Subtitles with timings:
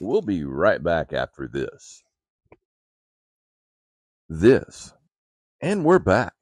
[0.00, 2.02] We'll be right back after this.
[4.28, 4.92] This.
[5.60, 6.34] And we're back.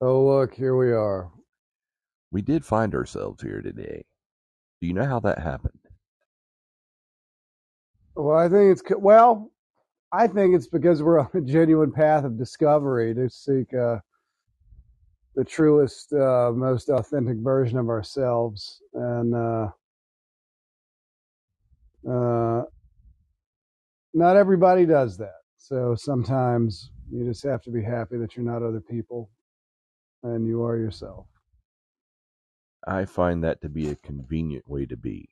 [0.00, 1.30] Oh, look, here we are.
[2.30, 4.04] We did find ourselves here today.
[4.80, 5.78] Do you know how that happened?
[8.14, 9.50] Well, I think it's, well,
[10.12, 13.98] I think it's because we're on a genuine path of discovery to seek uh,
[15.34, 18.80] the truest, uh, most authentic version of ourselves.
[18.94, 19.68] And uh,
[22.08, 22.62] uh,
[24.14, 25.34] not everybody does that.
[25.58, 29.30] So sometimes you just have to be happy that you're not other people
[30.22, 31.26] and you are yourself.
[32.86, 35.28] I find that to be a convenient way to be.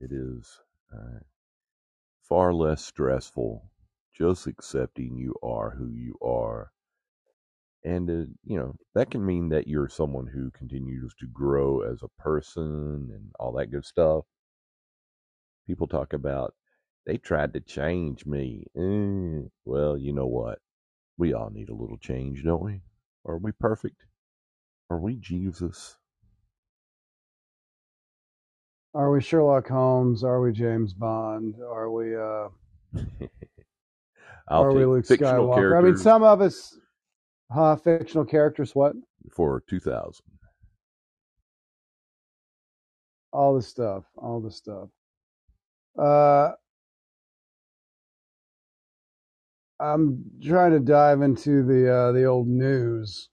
[0.00, 0.60] It is
[0.94, 1.20] uh,
[2.28, 3.70] far less stressful
[4.16, 6.72] just accepting you are who you are.
[7.84, 12.02] And, uh, you know, that can mean that you're someone who continues to grow as
[12.02, 14.24] a person and all that good stuff.
[15.66, 16.54] People talk about
[17.06, 18.66] they tried to change me.
[18.76, 20.58] Eh, well, you know what?
[21.18, 22.80] We all need a little change, don't we?
[23.26, 24.04] Are we perfect?
[24.90, 25.96] Are we Jesus?
[28.94, 30.22] Are we Sherlock Holmes?
[30.22, 31.56] Are we James Bond?
[31.60, 32.48] Are we uh
[34.48, 35.76] I'll are we Luke Skywalker?
[35.76, 36.78] I mean some of us
[37.50, 38.94] huh fictional characters what?
[39.32, 40.24] for 2000.
[43.32, 44.04] All the stuff.
[44.16, 44.90] All the stuff.
[45.98, 46.52] Uh
[49.80, 53.28] I'm trying to dive into the uh the old news.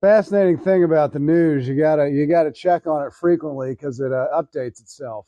[0.00, 4.12] Fascinating thing about the news, you gotta you gotta check on it frequently because it
[4.12, 5.26] uh, updates itself.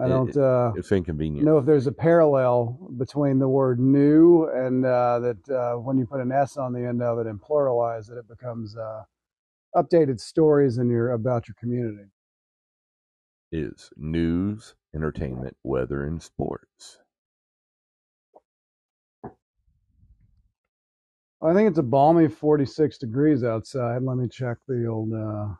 [0.00, 1.44] I don't uh, it's inconvenient.
[1.46, 6.06] know if there's a parallel between the word new and uh, that uh, when you
[6.06, 9.02] put an S on the end of it and pluralize it, it becomes uh,
[9.74, 12.10] updated stories in your about your community.
[13.50, 16.98] Is news, entertainment, weather, and sports.
[21.40, 24.02] I think it's a balmy 46 degrees outside.
[24.02, 25.54] Let me check the old uh,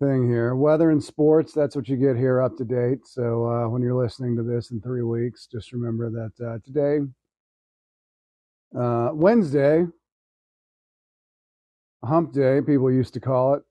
[0.00, 0.54] thing here.
[0.54, 3.06] Weather and sports, that's what you get here up to date.
[3.06, 7.00] So uh, when you're listening to this in three weeks, just remember that uh, today,
[8.78, 9.84] uh, Wednesday,
[12.04, 13.62] hump day, people used to call it,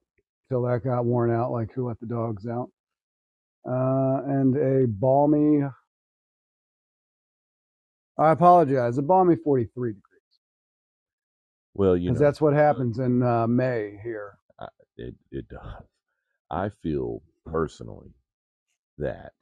[0.48, 2.70] till that got worn out, like who let the dogs out.
[3.68, 5.62] Uh, and a balmy,
[8.18, 10.02] I apologize, a balmy 43 degrees.
[11.74, 14.38] Well, you know, that's what happens in uh, May here.
[14.60, 15.82] I- it, it does.
[16.50, 18.12] I feel personally
[18.98, 19.32] that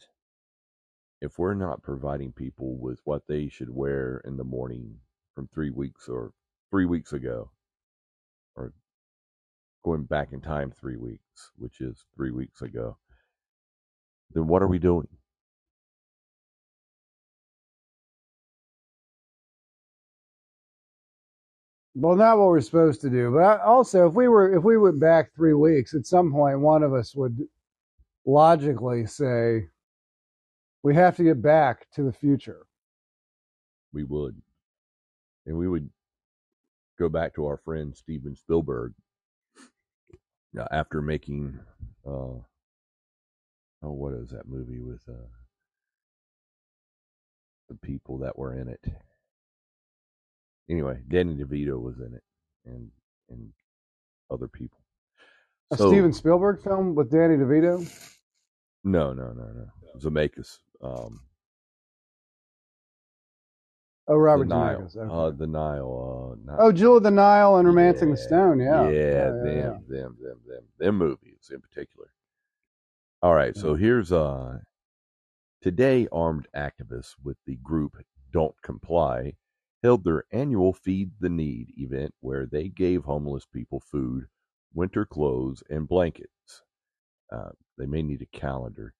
[1.21, 4.97] if we're not providing people with what they should wear in the morning
[5.35, 6.33] from three weeks or
[6.71, 7.51] three weeks ago,
[8.57, 8.73] or
[9.85, 12.97] going back in time three weeks, which is three weeks ago,
[14.33, 15.07] then what are we doing?
[21.97, 24.99] Well, not what we're supposed to do, but also if we were if we went
[24.99, 27.39] back three weeks, at some point one of us would
[28.27, 29.69] logically say
[30.83, 32.67] we have to get back to the future.
[33.93, 34.35] We would.
[35.47, 35.89] And we would
[36.99, 38.93] go back to our friend Steven Spielberg
[40.71, 41.59] after making,
[42.07, 42.45] uh, oh,
[43.83, 45.27] what is that movie with uh,
[47.69, 48.81] the people that were in it?
[50.71, 52.23] Anyway, Danny DeVito was in it,
[52.67, 52.91] and
[53.31, 53.53] and
[54.31, 54.79] other people.
[55.73, 57.87] A So Steven Spielberg film with Danny DeVito.
[58.85, 59.67] no, no, no, no.
[59.99, 61.21] Zemeckis, um,
[64.07, 65.11] Oh, the Robert Nile, Zemeckis.
[65.11, 68.61] uh, the Nile, uh, Oh, Jewel of the Nile and Romancing the Stone.
[68.61, 68.91] Yeah.
[68.91, 69.01] yeah, Yeah.
[69.01, 69.31] Yeah.
[69.31, 69.71] them, Yeah.
[69.89, 72.09] them, them, them, them movies in particular.
[73.23, 74.59] All right, so here's uh
[75.63, 77.97] today armed activists with the group
[78.33, 79.37] Don't Comply
[79.83, 84.27] held their annual Feed the Need event where they gave homeless people food,
[84.75, 86.63] winter clothes, and blankets.
[87.33, 88.95] Uh, they may need a calendar.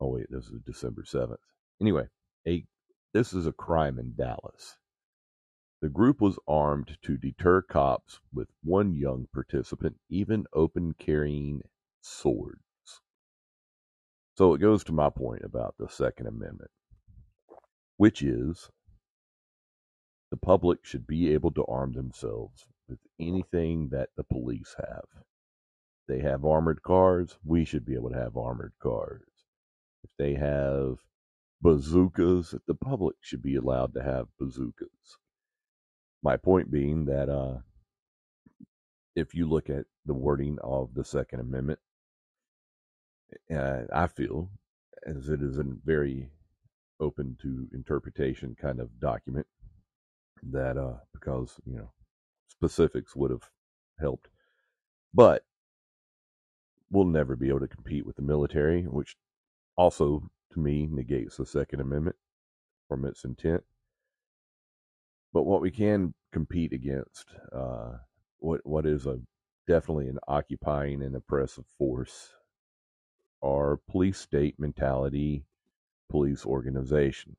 [0.00, 1.40] Oh wait, this is December seventh.
[1.80, 2.08] Anyway,
[2.46, 2.64] a
[3.12, 4.76] this is a crime in Dallas.
[5.82, 11.62] The group was armed to deter cops, with one young participant even open carrying
[12.02, 12.60] swords.
[14.36, 16.70] So it goes to my point about the Second Amendment,
[17.96, 18.70] which is
[20.30, 25.06] the public should be able to arm themselves with anything that the police have.
[26.06, 29.22] They have armored cars, we should be able to have armored cars.
[30.04, 30.98] If they have
[31.62, 35.16] bazookas, the public should be allowed to have bazookas.
[36.22, 37.58] My point being that uh,
[39.16, 41.78] if you look at the wording of the Second Amendment,
[43.54, 44.50] uh, I feel,
[45.06, 46.30] as it is a very
[47.00, 49.46] open to interpretation kind of document
[50.42, 51.90] that uh because you know
[52.48, 53.48] specifics would have
[53.98, 54.28] helped
[55.14, 55.44] but
[56.90, 59.16] we'll never be able to compete with the military which
[59.76, 62.16] also to me negates the second amendment
[62.88, 63.62] from its intent.
[65.32, 67.92] But what we can compete against uh
[68.38, 69.20] what what is a
[69.66, 72.30] definitely an occupying and oppressive force
[73.42, 75.44] are police state mentality
[76.08, 77.36] police organizations.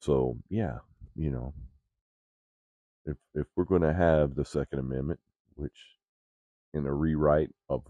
[0.00, 0.78] So yeah
[1.16, 1.54] you know,
[3.06, 5.18] if if we're going to have the Second Amendment,
[5.54, 5.96] which
[6.74, 7.82] in a rewrite of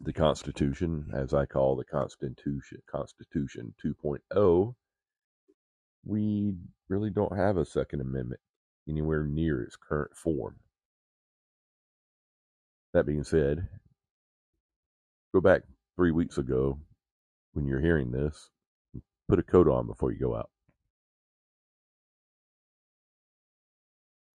[0.00, 4.74] the Constitution, as I call the Constitution Constitution 2.0,
[6.04, 6.54] we
[6.88, 8.40] really don't have a Second Amendment
[8.88, 10.56] anywhere near its current form.
[12.94, 13.68] That being said,
[15.34, 15.62] go back
[15.96, 16.78] three weeks ago
[17.52, 18.50] when you're hearing this,
[19.28, 20.50] put a coat on before you go out.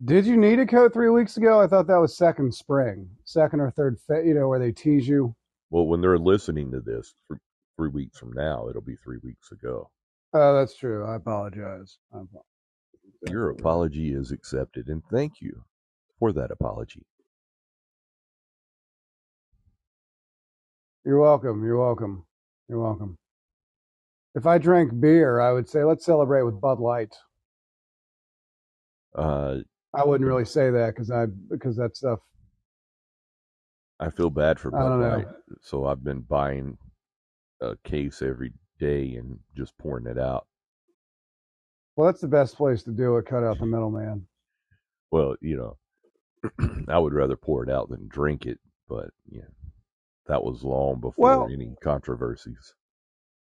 [0.03, 1.61] Did you need a coat three weeks ago?
[1.61, 5.35] I thought that was second spring, second or third, you know, where they tease you.
[5.71, 7.15] Well, when they're listening to this
[7.77, 9.89] three weeks from now, it'll be three weeks ago.
[10.33, 11.05] Oh, that's true.
[11.05, 11.97] I apologize.
[12.13, 12.43] I apologize.
[13.29, 15.63] Your apology is accepted, and thank you
[16.19, 17.03] for that apology.
[21.05, 21.63] You're welcome.
[21.63, 22.25] You're welcome.
[22.67, 23.17] You're welcome.
[24.35, 27.15] If I drank beer, I would say let's celebrate with Bud Light.
[29.15, 29.57] Uh,
[29.93, 32.19] I wouldn't really say that because I because that stuff.
[34.01, 35.27] I feel bad for Bud Light,
[35.61, 36.77] so I've been buying
[37.61, 40.47] a case every day and just pouring it out.
[41.95, 43.25] Well, that's the best place to do it.
[43.25, 44.25] Cut out the middleman.
[45.11, 45.57] Well, you
[46.57, 48.59] know, I would rather pour it out than drink it,
[48.89, 49.41] but yeah,
[50.25, 52.73] that was long before well, any controversies.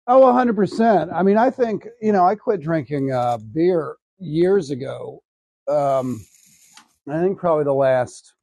[0.07, 1.13] Oh, 100%.
[1.13, 5.23] I mean, I think, you know, I quit drinking uh, beer years ago
[5.67, 6.25] um,
[7.09, 8.33] I think probably the last,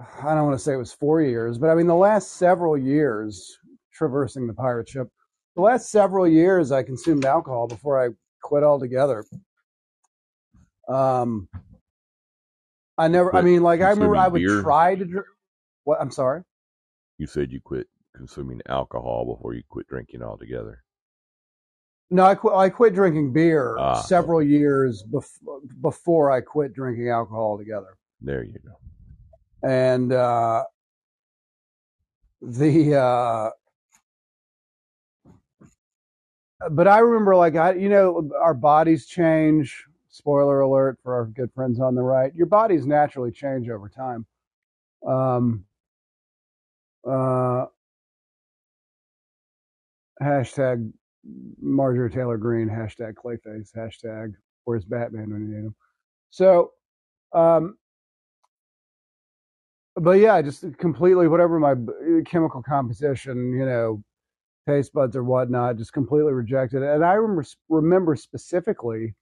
[0.00, 2.76] I don't want to say it was four years, but I mean, the last several
[2.78, 3.58] years
[3.92, 5.08] traversing the pirate ship,
[5.56, 8.10] the last several years I consumed alcohol before I
[8.42, 9.24] quit altogether.
[10.88, 11.48] Um,
[12.96, 14.62] I never, but I mean, like, I remember I would beer?
[14.62, 15.26] try to drink.
[15.84, 16.00] What?
[16.00, 16.42] I'm sorry?
[17.18, 17.86] You said you quit
[18.16, 20.82] consuming alcohol before you quit drinking altogether.
[22.10, 22.54] No, I quit.
[22.54, 27.98] I quit drinking beer ah, several years bef- before I quit drinking alcohol altogether.
[28.20, 28.72] There you go.
[29.62, 30.64] And uh,
[32.40, 33.50] the uh,
[36.70, 39.84] but I remember like I you know our bodies change.
[40.12, 42.34] Spoiler alert for our good friends on the right.
[42.34, 44.26] Your bodies naturally change over time.
[45.06, 45.64] Um,
[47.08, 47.66] uh,
[50.20, 50.92] hashtag
[51.60, 54.34] Marjorie Taylor Greene, hashtag Clayface, hashtag
[54.64, 55.74] Where's Batman when you need him.
[56.30, 56.72] So,
[57.32, 57.76] um,
[60.00, 61.74] but yeah, just completely whatever my
[62.24, 64.02] chemical composition, you know,
[64.68, 66.82] taste buds or whatnot, just completely rejected.
[66.82, 69.14] And I remember remember specifically,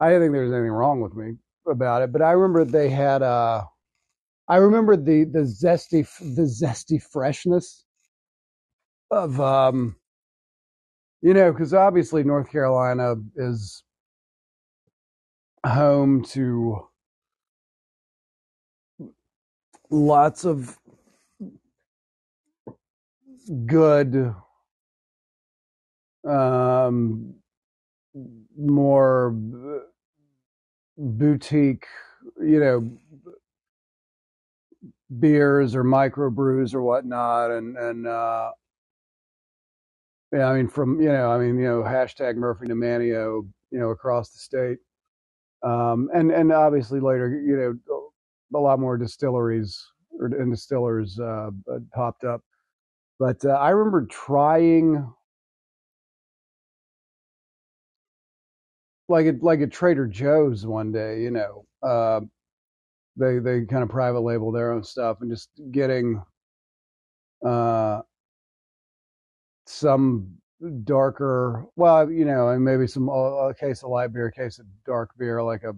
[0.00, 1.34] I didn't think there was anything wrong with me
[1.68, 3.62] about it, but I remember they had uh
[4.48, 7.84] I remember the the zesty the zesty freshness
[9.10, 9.96] of um
[11.22, 13.82] you know, because obviously North Carolina is
[15.66, 16.88] home to
[19.90, 20.78] lots of
[23.66, 24.34] good
[26.28, 27.34] um
[28.58, 29.34] more
[30.98, 31.86] boutique
[32.40, 32.90] you know
[35.18, 38.50] beers or microbrews or whatnot and and uh
[40.32, 43.90] yeah, I mean, from you know, I mean, you know, hashtag Murphy Manio, you know,
[43.90, 44.78] across the state,
[45.64, 47.56] um, and and obviously later, you
[47.88, 48.09] know,
[48.54, 49.80] a lot more distilleries
[50.18, 52.42] or and distillers uh, uh, popped up.
[53.18, 55.12] But uh, I remember trying,
[59.08, 62.20] like at like at Trader Joe's one day, you know, uh,
[63.16, 66.22] they they kind of private label their own stuff and just getting
[67.46, 68.02] uh
[69.66, 70.28] some
[70.84, 74.66] darker, well, you know, and maybe some a case of light beer, a case of
[74.84, 75.72] dark beer, like a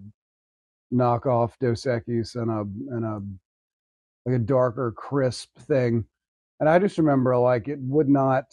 [0.92, 2.60] knockoff Dos Equis and a
[2.94, 3.22] and a
[4.26, 6.04] like a darker, crisp thing.
[6.60, 8.44] And I just remember like it would not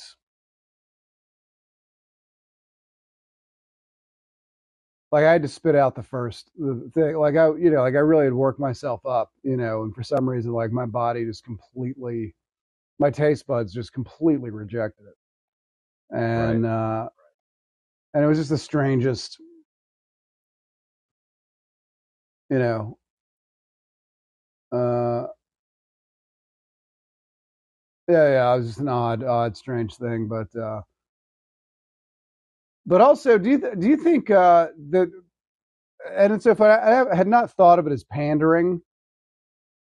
[5.12, 7.18] like I had to spit out the first the thing.
[7.18, 10.04] Like I, you know, like I really had worked myself up, you know, and for
[10.04, 12.36] some reason, like my body just completely,
[13.00, 16.72] my taste buds just completely rejected it, and right.
[17.06, 17.10] uh,
[18.14, 19.38] and it was just the strangest,
[22.50, 22.98] you know,
[24.74, 25.28] uh,
[28.10, 30.56] yeah, yeah, it was just an odd, odd, strange thing, but.
[30.60, 30.82] uh
[32.88, 35.10] but also, do you th- do you think uh, that?
[36.16, 38.82] And it's if I, I had not thought of it as pandering,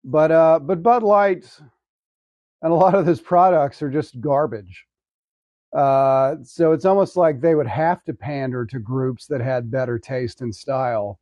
[0.05, 1.47] but uh, but Bud Light
[2.62, 4.87] and a lot of those products are just garbage.
[5.77, 9.99] Uh, so it's almost like they would have to pander to groups that had better
[9.99, 11.21] taste and style,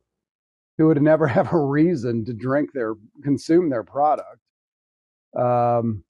[0.77, 4.39] who would never have a reason to drink their consume their product.
[5.37, 6.03] Um,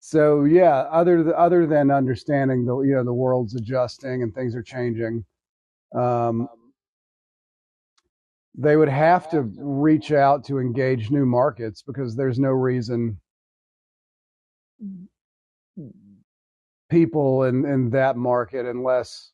[0.00, 4.62] so yeah, other other than understanding the you know the world's adjusting and things are
[4.62, 5.24] changing,
[5.94, 6.48] um,
[8.56, 13.18] they would have to reach out to engage new markets because there's no reason
[16.90, 19.31] people in in that market unless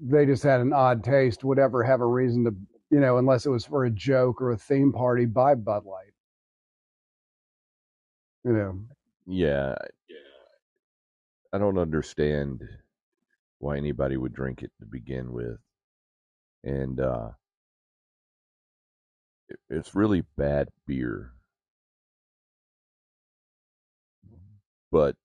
[0.00, 2.54] they just had an odd taste would ever have a reason to
[2.90, 6.12] you know unless it was for a joke or a theme party buy Bud Light.
[8.44, 8.80] You know.
[9.26, 9.74] Yeah.
[11.52, 12.62] I don't understand
[13.58, 15.58] why anybody would drink it to begin with.
[16.64, 17.30] And uh
[19.68, 21.32] it's really bad beer.
[24.92, 25.16] But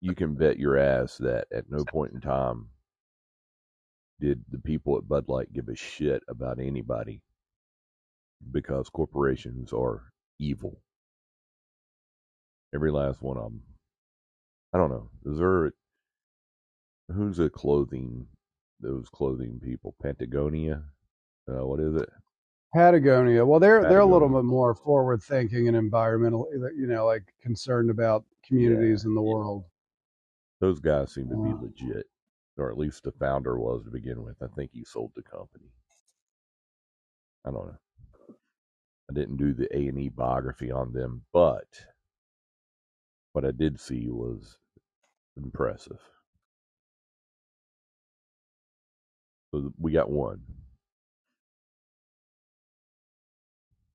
[0.00, 2.68] you can bet your ass that at no point in time
[4.20, 7.20] did the people at Bud Light give a shit about anybody
[8.52, 10.04] because corporations are
[10.38, 10.80] evil.
[12.74, 13.62] Every last one of them.
[14.74, 15.08] I don't know.
[15.24, 15.72] Is there
[17.14, 18.26] who's a clothing
[18.80, 19.94] those clothing people?
[20.02, 20.82] Patagonia.
[21.48, 22.08] Uh, what is it?
[22.74, 23.44] Patagonia.
[23.44, 23.90] Well, they're Patagonia.
[23.90, 26.48] they're a little bit more forward thinking and environmental.
[26.52, 29.08] You know, like concerned about communities yeah.
[29.08, 29.64] in the world.
[30.60, 32.06] Those guys seem to be uh, legit,
[32.58, 34.36] or at least the founder was to begin with.
[34.42, 35.70] I think he sold the company.
[37.46, 37.78] I don't know.
[39.10, 41.68] I didn't do the A and E biography on them, but
[43.32, 44.58] what I did see was
[45.36, 46.00] impressive.
[49.52, 50.40] So we got one.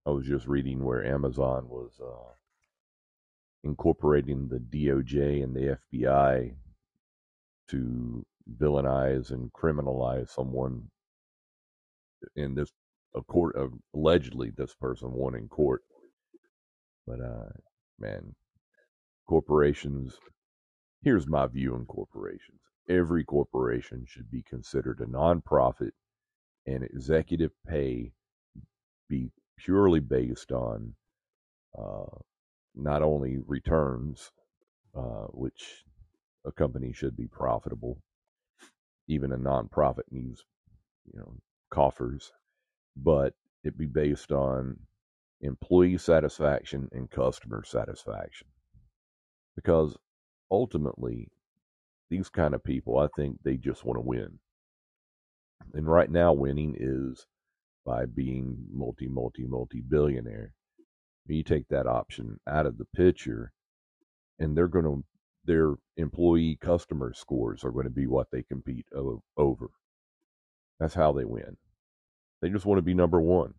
[0.05, 2.33] I was just reading where Amazon was uh,
[3.63, 6.55] incorporating the DOJ and the FBI
[7.69, 8.25] to
[8.59, 10.83] villainize and criminalize someone
[12.35, 12.71] in this
[13.15, 15.81] a court uh, allegedly this person won in court.
[17.07, 17.49] But uh
[17.99, 18.35] man
[19.27, 20.17] corporations
[21.03, 22.59] here's my view on corporations.
[22.89, 25.91] Every corporation should be considered a nonprofit
[26.67, 28.11] and executive pay
[29.09, 30.93] be purely based on
[31.77, 32.17] uh,
[32.75, 34.31] not only returns,
[34.95, 35.83] uh, which
[36.45, 37.97] a company should be profitable,
[39.11, 40.43] even a nonprofit needs,
[41.13, 41.33] you know,
[41.71, 42.31] coffers,
[42.95, 44.77] but it be based on
[45.41, 48.47] employee satisfaction and customer satisfaction.
[49.55, 49.97] Because
[50.51, 51.29] ultimately
[52.09, 54.39] these kind of people i think they just want to win.
[55.73, 57.25] And right now winning is
[57.85, 60.53] by being multi multi multi billionaire
[61.27, 63.53] you take that option out of the picture
[64.39, 65.03] and they're going to
[65.45, 68.85] their employee customer scores are going to be what they compete
[69.37, 69.67] over
[70.79, 71.57] that's how they win
[72.41, 73.53] they just want to be number one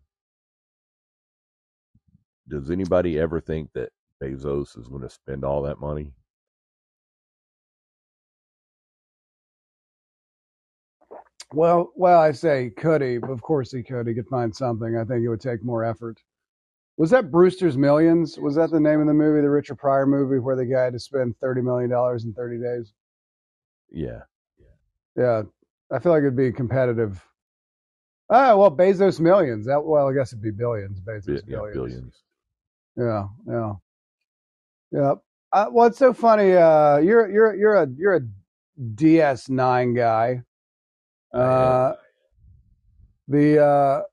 [2.47, 3.89] does anybody ever think that
[4.21, 6.11] Bezos is going to spend all that money?
[11.53, 13.17] Well, well, I say could he?
[13.17, 14.07] Of course he could.
[14.07, 14.97] He could find something.
[14.97, 16.19] I think it would take more effort.
[16.97, 18.37] Was that Brewster's Millions?
[18.37, 20.93] Was that the name of the movie, the Richard Pryor movie, where the guy had
[20.93, 22.93] to spend thirty million dollars in thirty days?
[23.91, 24.21] Yeah.
[24.59, 24.67] Yeah.
[25.15, 25.41] Yeah.
[25.91, 27.23] I feel like it'd be competitive.
[28.29, 29.65] Ah, well, Bezos Millions.
[29.65, 30.99] That well, I guess it'd be billions.
[31.01, 31.73] Bezos yeah, billions.
[31.75, 32.23] billions.
[32.95, 33.73] Yeah, yeah.
[34.91, 35.13] Yeah.
[35.51, 36.53] Uh, well, it's so funny.
[36.53, 38.21] Uh, you're you're you're a you're a
[38.95, 40.41] DS9 guy.
[41.33, 41.93] Uh,
[43.27, 44.03] the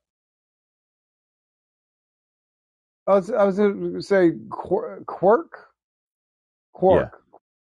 [3.10, 5.06] I was I was going to say Quark
[6.72, 7.12] Quark.
[7.12, 7.18] Yeah.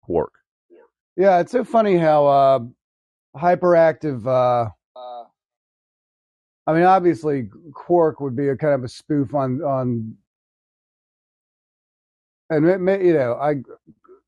[0.02, 0.32] Quark.
[1.16, 2.58] Yeah, it's so funny how uh,
[3.36, 4.26] hyperactive.
[4.26, 4.70] Uh,
[6.66, 10.16] I mean, obviously, Quark would be a kind of a spoof on on
[12.50, 13.56] and may, you know, I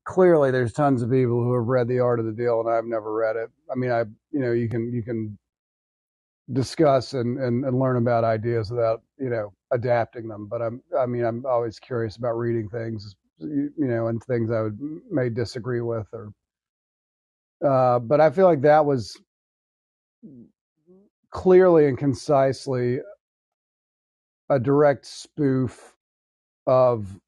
[0.03, 2.85] clearly there's tons of people who have read the art of the deal and I've
[2.85, 3.49] never read it.
[3.71, 5.37] I mean, I you know you can you can
[6.53, 10.47] discuss and, and, and learn about ideas without you know adapting them.
[10.47, 14.61] But I'm I mean I'm always curious about reading things you, know and things I
[14.61, 16.31] would may disagree with or.
[17.65, 19.19] Uh, but I feel like that was
[21.31, 22.99] clearly and concisely
[24.49, 25.95] a direct spoof
[26.67, 27.19] of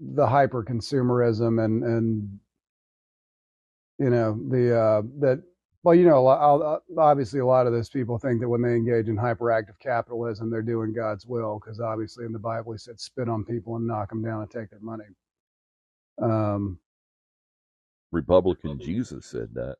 [0.00, 2.38] the hyper consumerism and and
[3.98, 5.42] you know the uh that
[5.88, 6.26] well you know
[6.98, 10.62] obviously a lot of those people think that when they engage in hyperactive capitalism they're
[10.62, 14.10] doing god's will because obviously in the bible he said spit on people and knock
[14.10, 15.04] them down and take their money
[16.22, 16.78] um
[18.12, 19.76] republican jesus said that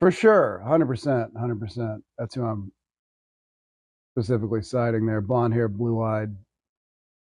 [0.00, 2.72] for sure 100% 100% that's who i'm
[4.14, 6.34] specifically citing there blonde hair blue eyed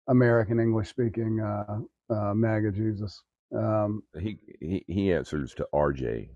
[0.09, 1.81] American English speaking uh,
[2.13, 3.23] uh, MAGA Jesus.
[3.55, 6.29] Um, he, he he answers to RJ.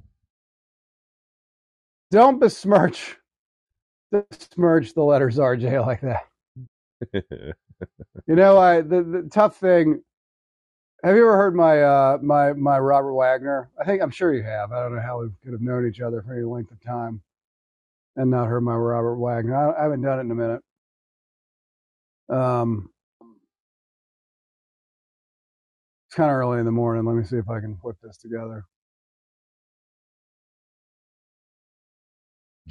[2.14, 3.18] Don't besmirch
[4.12, 6.26] besmirch the letters RJ like that.
[8.28, 10.04] you know, I the, the tough thing.
[11.04, 13.72] Have you ever heard my uh, my my Robert Wagner?
[13.80, 14.72] I think I'm sure you have.
[14.74, 17.22] I don't know how we could have known each other for any length of time
[18.18, 19.56] and not heard my Robert Wagner.
[19.56, 20.62] I, I haven't done it in a minute.
[22.30, 22.88] Um,
[26.08, 27.06] It's kind of early in the morning.
[27.06, 28.66] Let me see if I can whip this together.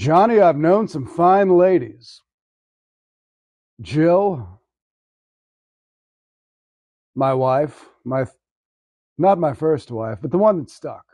[0.02, 2.23] Johnny, I've known some fine ladies.
[3.80, 4.61] Jill,
[7.14, 8.25] my wife, my
[9.16, 11.04] not my first wife, but the one that stuck.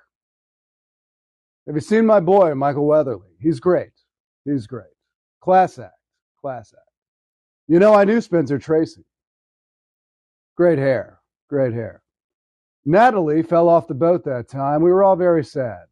[1.66, 3.28] Have you seen my boy, Michael Weatherly?
[3.42, 3.92] He's great.
[4.46, 4.96] He's great.
[5.42, 5.92] Class act.
[6.40, 6.88] Class act.
[7.66, 9.04] You know, I knew Spencer Tracy.
[10.56, 11.20] Great hair.
[11.50, 12.00] Great hair.
[12.86, 14.80] Natalie fell off the boat that time.
[14.80, 15.87] We were all very sad.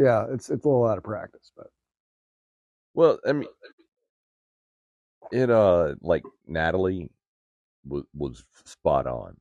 [0.00, 1.66] Yeah, it's it's a little out of practice, but
[2.94, 3.48] well, I mean,
[5.30, 7.10] it uh, like Natalie
[7.86, 9.36] was was spot on.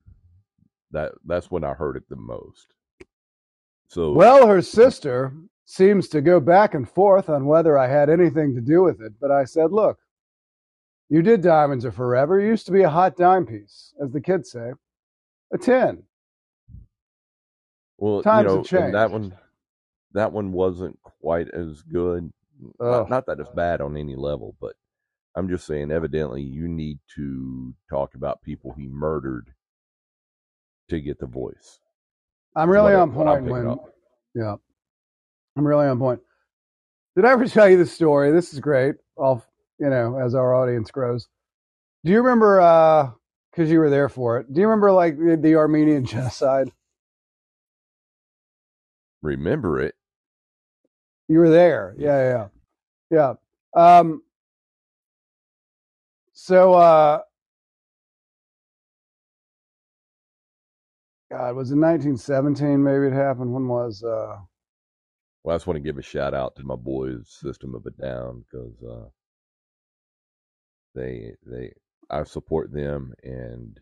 [0.92, 2.74] That that's when I heard it the most.
[3.88, 5.32] So well, her sister
[5.64, 9.14] seems to go back and forth on whether I had anything to do with it,
[9.22, 9.98] but I said, look,
[11.08, 12.42] you did Diamonds Are Forever.
[12.42, 14.72] It used to be a hot dime piece, as the kids say.
[15.54, 16.04] A 10.
[17.98, 18.96] Well, Times you know, have changed.
[18.96, 19.34] that one
[20.14, 22.32] that one wasn't quite as good.
[22.80, 24.76] Not, not, that it's bad on any level, but
[25.36, 29.54] I'm just saying evidently you need to talk about people he murdered
[30.90, 31.80] to get the voice.
[32.56, 33.78] I'm really on point when
[34.36, 34.56] yeah.
[35.56, 36.20] I'm really on point.
[37.16, 38.32] Did I ever tell you this story?
[38.32, 38.96] This is great.
[39.18, 39.46] I'll
[39.80, 41.28] you know, as our audience grows.
[42.04, 43.12] Do you remember, uh,
[43.56, 44.54] cause you were there for it.
[44.54, 46.72] Do you remember like the, the Armenian genocide?
[49.22, 49.96] Remember it?
[51.30, 51.96] You were there.
[51.98, 52.48] Yeah.
[53.12, 53.36] Yeah.
[53.76, 54.00] Yeah.
[54.00, 54.24] Um,
[56.34, 57.20] so, uh,
[61.32, 62.84] God, was it 1917?
[62.84, 63.54] Maybe it happened.
[63.54, 64.38] When was, uh,
[65.44, 67.92] well, I just want to give a shout out to my boys, System of a
[67.92, 69.10] Down, because uh,
[70.96, 71.74] they they
[72.10, 73.80] I support them and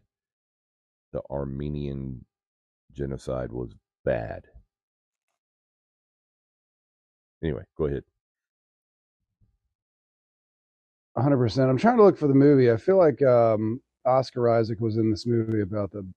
[1.14, 2.26] the Armenian
[2.94, 3.72] genocide was
[4.04, 4.44] bad.
[7.44, 8.04] Anyway, go ahead.
[11.18, 11.70] 100%.
[11.70, 12.72] I'm trying to look for the movie.
[12.72, 16.08] I feel like um, Oscar Isaac was in this movie about the.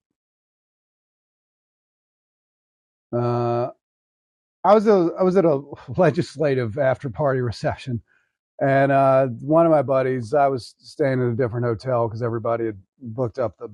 [3.17, 3.71] Uh,
[4.63, 5.61] I was a, I was at a
[5.97, 8.01] legislative after party reception
[8.61, 12.65] and uh, one of my buddies, I was staying at a different hotel because everybody
[12.67, 13.69] had booked up the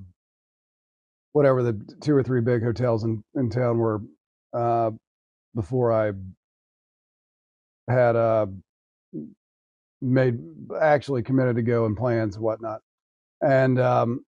[1.32, 4.02] whatever the two or three big hotels in, in town were
[4.54, 4.90] uh,
[5.54, 6.12] before I
[7.88, 8.46] had uh,
[10.00, 10.38] made
[10.80, 12.80] actually committed to go and plans and whatnot.
[13.42, 14.24] And um,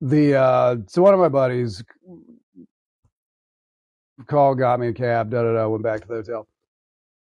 [0.00, 1.82] the uh, so one of my buddies
[4.26, 6.46] called, got me a cab, da da da, went back to the hotel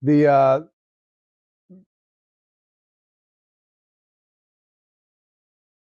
[0.02, 0.60] the uh,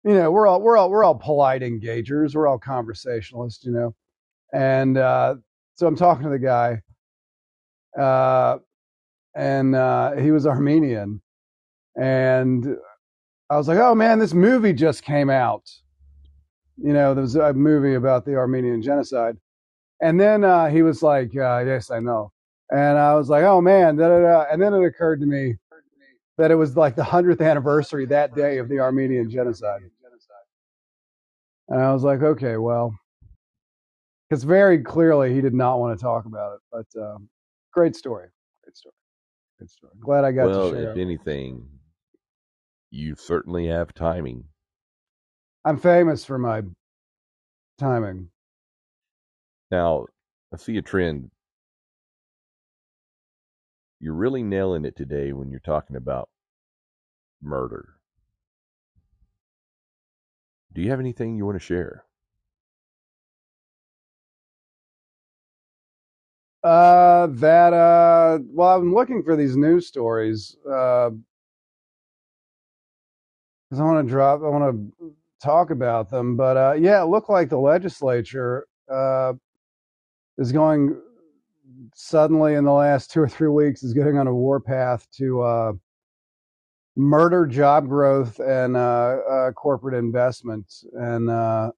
[0.04, 3.94] you know we're all we're all we're all polite engagers we're all conversationalists you know
[4.52, 5.34] and uh,
[5.74, 6.80] so i'm talking to the guy
[7.98, 8.58] uh,
[9.34, 11.20] and uh, he was armenian
[11.96, 12.76] and
[13.50, 15.70] i was like oh man this movie just came out
[16.76, 19.36] you know there was a movie about the armenian genocide
[20.00, 22.32] and then uh, he was like uh, yes i know
[22.70, 24.44] and I was like, oh man, da, da, da.
[24.50, 25.56] and then it occurred to me
[26.38, 29.80] that it was like the hundredth anniversary that day of the Armenian genocide.
[31.68, 32.94] And I was like, okay, well,
[34.28, 36.60] because very clearly he did not want to talk about it.
[36.72, 37.28] But um,
[37.74, 38.28] great story.
[38.62, 38.94] Great story.
[39.58, 39.92] Good story.
[40.00, 40.92] Glad I got well, to share.
[40.92, 41.66] if anything,
[42.90, 44.44] you certainly have timing.
[45.64, 46.62] I'm famous for my
[47.78, 48.28] timing.
[49.70, 50.06] Now,
[50.52, 51.30] I see a trend.
[54.00, 56.28] You're really nailing it today when you're talking about
[57.42, 57.94] murder.
[60.72, 62.03] Do you have anything you want to share?
[66.64, 70.56] Uh, that uh, well, I'm looking for these news stories.
[70.68, 71.10] Uh,
[73.74, 76.36] because I want to drop, I want to talk about them.
[76.36, 79.34] But uh, yeah, it looked like the legislature uh,
[80.38, 81.00] is going
[81.94, 85.72] suddenly in the last two or three weeks is getting on a warpath to uh,
[86.96, 90.72] murder job growth and uh, uh, corporate investment.
[90.92, 91.72] And uh,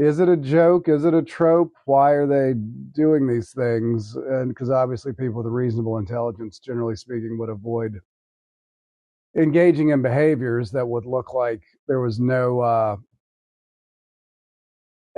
[0.00, 0.88] is it a joke?
[0.88, 1.74] Is it a trope?
[1.84, 2.54] Why are they
[2.92, 4.16] doing these things?
[4.16, 8.00] And because obviously people with reasonable intelligence, generally speaking, would avoid
[9.36, 12.96] engaging in behaviors that would look like there was no uh,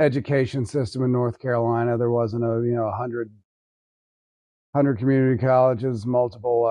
[0.00, 1.96] education system in North Carolina.
[1.96, 3.30] There wasn't a you know a hundred
[4.74, 6.66] hundred community colleges, multiple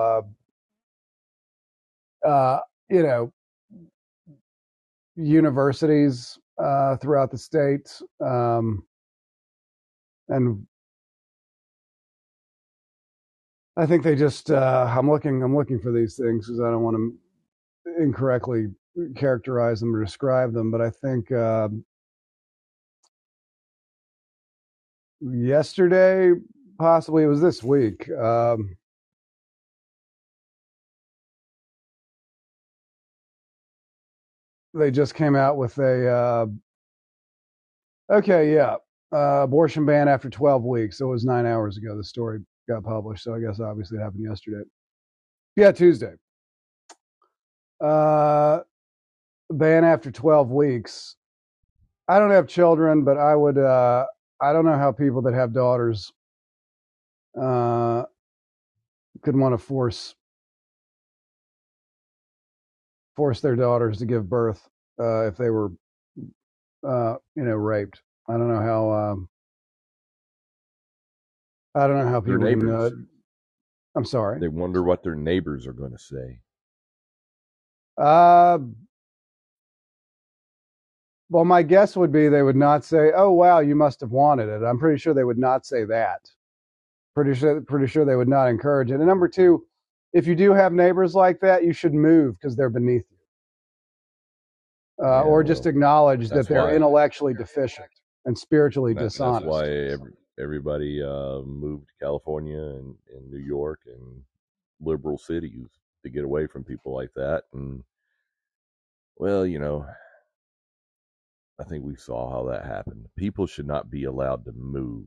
[2.22, 3.32] uh, uh, you know
[5.16, 7.90] universities uh, throughout the state,
[8.24, 8.84] um,
[10.28, 10.66] and
[13.76, 14.50] I think they just.
[14.50, 15.42] Uh, I'm looking.
[15.42, 18.68] I'm looking for these things because I don't want to incorrectly
[19.16, 21.68] characterize them or describe them, but I think uh,
[25.20, 26.32] yesterday,
[26.78, 28.10] possibly it was this week.
[28.12, 28.76] Um,
[34.74, 36.46] they just came out with a uh,
[38.10, 38.76] okay, yeah,
[39.12, 40.98] uh, abortion ban after 12 weeks.
[40.98, 41.96] So it was nine hours ago.
[41.96, 44.64] The story got published, so I guess obviously it happened yesterday.
[45.56, 46.14] Yeah, Tuesday.
[47.80, 48.60] Uh,
[49.50, 51.16] ban after 12 weeks.
[52.08, 53.58] I don't have children, but I would.
[53.58, 54.06] Uh,
[54.40, 56.12] I don't know how people that have daughters
[57.40, 58.02] uh,
[59.22, 60.14] could want to force
[63.16, 64.68] force their daughters to give birth
[65.00, 65.72] uh, if they were,
[66.86, 68.02] uh, you know, raped.
[68.28, 68.90] I don't know how.
[68.92, 69.28] Um,
[71.74, 72.46] I don't know how people.
[72.46, 72.90] Can, uh.
[73.94, 74.40] I'm sorry.
[74.40, 76.40] They wonder what their neighbors are going to say.
[77.98, 78.58] Uh,
[81.28, 84.48] well, my guess would be they would not say, "Oh, wow, you must have wanted
[84.48, 86.20] it." I'm pretty sure they would not say that.
[87.14, 88.94] Pretty sure, pretty sure they would not encourage it.
[88.94, 89.66] And number two,
[90.12, 95.08] if you do have neighbors like that, you should move because they're beneath you, uh,
[95.08, 97.88] Yeah, or just acknowledge that they're why- intellectually deficient
[98.24, 103.80] and spiritually That, that's why every, everybody uh, moved to California and, and New York
[103.86, 104.22] and
[104.80, 105.68] liberal cities
[106.04, 107.44] to get away from people like that.
[107.52, 107.84] And
[109.18, 109.86] well, you know,
[111.60, 113.06] I think we saw how that happened.
[113.16, 115.06] People should not be allowed to move.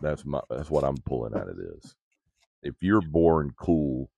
[0.00, 1.94] That's my that's what I'm pulling out of this.
[2.66, 4.10] If you're born cool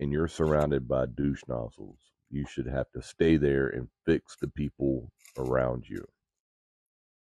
[0.00, 1.98] and you're surrounded by douche nozzles,
[2.30, 6.02] you should have to stay there and fix the people around you.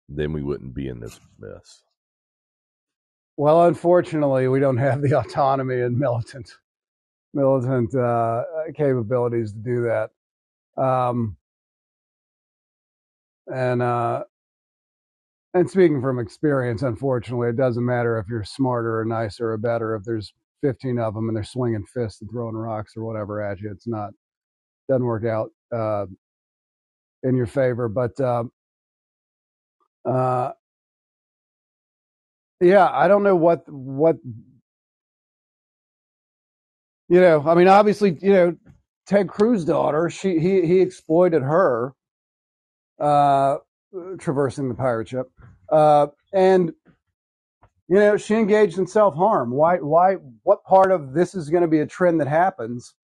[0.09, 1.83] Then we wouldn't be in this mess.
[3.37, 6.51] Well, unfortunately, we don't have the autonomy and militant
[7.35, 8.43] militant uh,
[8.75, 10.09] capabilities to do that.
[10.75, 11.37] Um,
[13.53, 14.23] and uh,
[15.53, 19.95] and speaking from experience, unfortunately, it doesn't matter if you're smarter or nicer or better.
[19.95, 20.33] If there's
[20.63, 23.87] 15 of them and they're swinging fists and throwing rocks or whatever at you, it's
[23.87, 24.11] not
[24.89, 26.05] doesn't work out uh,
[27.23, 27.89] in your favor.
[27.89, 28.45] But uh,
[30.05, 30.51] uh,
[32.61, 34.17] yeah, I don't know what what
[37.09, 37.43] you know.
[37.47, 38.55] I mean, obviously, you know,
[39.07, 41.93] Ted Cruz's daughter, she he he exploited her,
[42.99, 43.57] uh,
[44.19, 45.31] traversing the pirate ship,
[45.71, 46.71] uh, and
[47.87, 49.51] you know she engaged in self harm.
[49.51, 52.95] Why why what part of this is going to be a trend that happens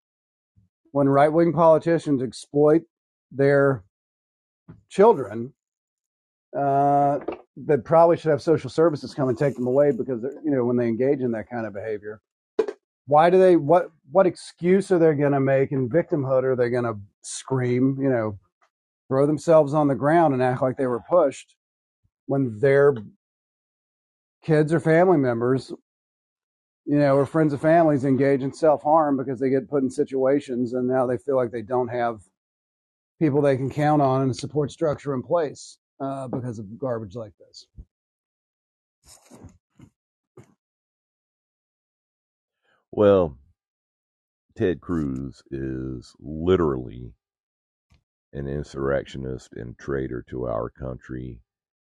[0.91, 2.83] when right wing politicians exploit
[3.31, 3.83] their
[4.89, 5.53] children?
[6.57, 7.19] Uh,
[7.65, 10.77] that probably should have social services come and take them away because you know when
[10.77, 12.21] they engage in that kind of behavior
[13.07, 16.69] why do they what what excuse are they going to make in victimhood are they
[16.69, 18.37] going to scream you know
[19.07, 21.55] throw themselves on the ground and act like they were pushed
[22.25, 22.93] when their
[24.43, 25.71] kids or family members
[26.85, 30.73] you know or friends of families engage in self-harm because they get put in situations
[30.73, 32.21] and now they feel like they don't have
[33.19, 37.15] people they can count on and a support structure in place uh, because of garbage
[37.15, 37.65] like this.
[42.91, 43.37] Well,
[44.55, 47.13] Ted Cruz is literally
[48.33, 51.39] an insurrectionist and traitor to our country.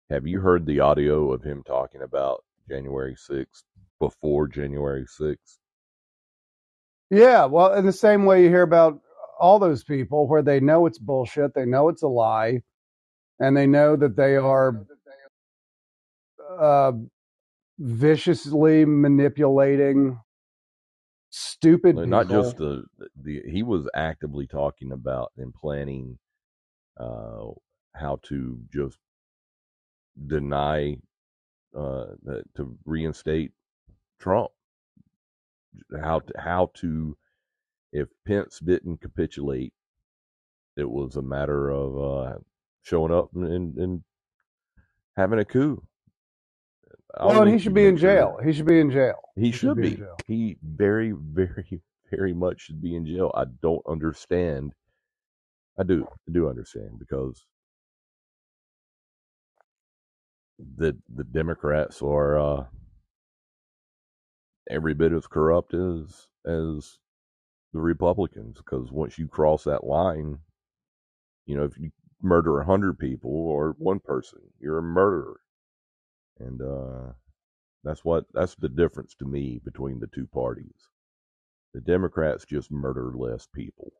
[0.09, 3.63] Have you heard the audio of him talking about January 6th
[3.99, 5.57] before January 6th?
[7.09, 8.99] Yeah, well, in the same way you hear about
[9.39, 12.61] all those people where they know it's bullshit, they know it's a lie,
[13.39, 14.85] and they know that they are
[16.59, 16.91] uh,
[17.79, 20.19] viciously manipulating
[21.29, 22.07] stupid people.
[22.07, 22.83] Not just the,
[23.21, 26.17] the he was actively talking about and planning
[26.99, 27.47] uh,
[27.95, 28.97] how to just
[30.27, 30.97] deny
[31.77, 32.05] uh,
[32.55, 33.51] to reinstate
[34.19, 34.51] Trump.
[36.01, 37.17] How to, how to
[37.91, 39.73] if Pence didn't capitulate,
[40.77, 42.37] it was a matter of uh,
[42.81, 44.03] showing up and, and
[45.15, 45.83] having a coup.
[47.17, 48.37] Well, he should be in jail.
[48.43, 49.15] He should be in jail.
[49.35, 49.95] He, he should, should, be.
[49.95, 53.31] be he very, very, very much should be in jail.
[53.35, 54.73] I don't understand.
[55.77, 56.07] I do.
[56.27, 57.45] I do understand because
[60.77, 62.65] the the Democrats are uh,
[64.69, 66.99] every bit as corrupt as as
[67.73, 68.57] the Republicans.
[68.57, 70.37] Because once you cross that line,
[71.47, 71.89] you know, if you
[72.21, 75.39] murder a hundred people or one person, you're a murderer
[76.39, 77.11] and uh,
[77.83, 80.89] that's what that's the difference to me between the two parties.
[81.73, 83.93] The Democrats just murder less people.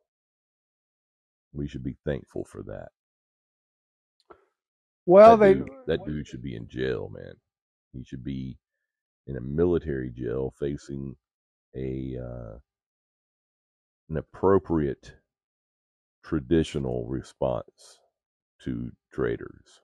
[1.52, 2.88] We should be thankful for that.
[5.06, 7.34] Well, that they dude, that dude should be in jail, man.
[7.92, 8.58] He should be
[9.26, 11.16] in a military jail facing
[11.74, 12.58] a uh,
[14.08, 15.12] an appropriate
[16.22, 17.98] traditional response
[18.64, 19.80] to traitors.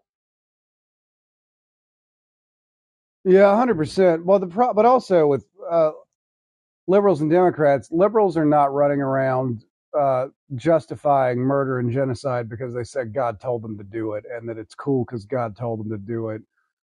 [3.27, 4.27] Yeah, hundred percent.
[4.27, 5.93] Well, the pro- but also with uh,
[6.89, 9.65] liberals and Democrats, liberals are not running around
[9.99, 14.49] uh, justifying murder and genocide because they said God told them to do it, and
[14.49, 16.43] that it's cool because God told them to do it,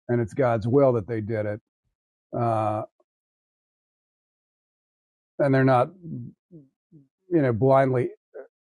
[0.09, 1.61] and it's God's will that they did it.
[2.39, 2.85] Uh,
[5.41, 5.91] and they're not,
[7.31, 8.11] you know, blindly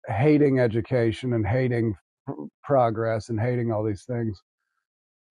[0.09, 1.95] hating education and hating
[2.65, 4.41] progress and hating all these things.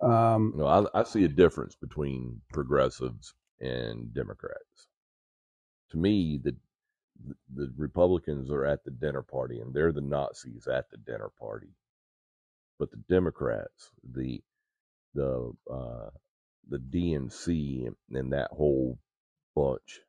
[0.04, 4.90] Um, no, I, I see a difference between progressives and Democrats.
[5.92, 6.56] To me, the
[7.56, 11.70] the Republicans are at the dinner party and they're the Nazis at the dinner party.
[12.80, 14.42] But the Democrats, the
[15.16, 16.10] the uh,
[16.70, 19.00] the DNC and that whole
[19.56, 20.02] bunch,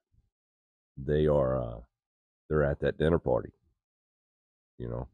[0.96, 1.80] they are uh,
[2.48, 3.52] they're at that dinner party.
[4.78, 5.08] You know.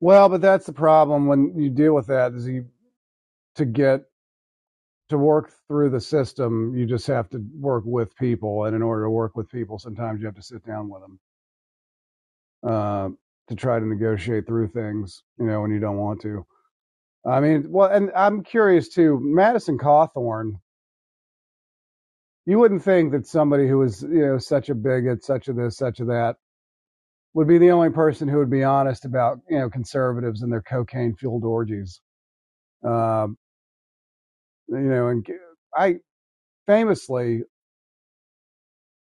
[0.00, 2.66] Well, but that's the problem when you deal with that is you
[3.56, 4.02] to get
[5.10, 9.04] to work through the system, you just have to work with people, and in order
[9.04, 11.20] to work with people, sometimes you have to sit down with them
[12.66, 13.08] uh,
[13.48, 15.22] to try to negotiate through things.
[15.38, 16.46] You know, when you don't want to.
[17.26, 19.20] I mean, well, and I'm curious too.
[19.22, 20.54] Madison Cawthorn,
[22.46, 25.76] you wouldn't think that somebody who was, you know, such a bigot, such a this,
[25.76, 26.36] such a that,
[27.34, 30.62] would be the only person who would be honest about, you know, conservatives and their
[30.62, 32.00] cocaine fueled orgies.
[32.84, 33.36] Um,
[34.68, 35.26] you know, and
[35.76, 35.96] I
[36.66, 37.42] famously,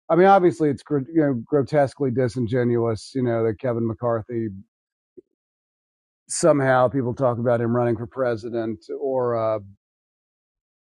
[0.09, 4.49] I mean, obviously it's you know grotesquely disingenuous, you know, that Kevin McCarthy
[6.27, 9.59] somehow people talk about him running for president or uh,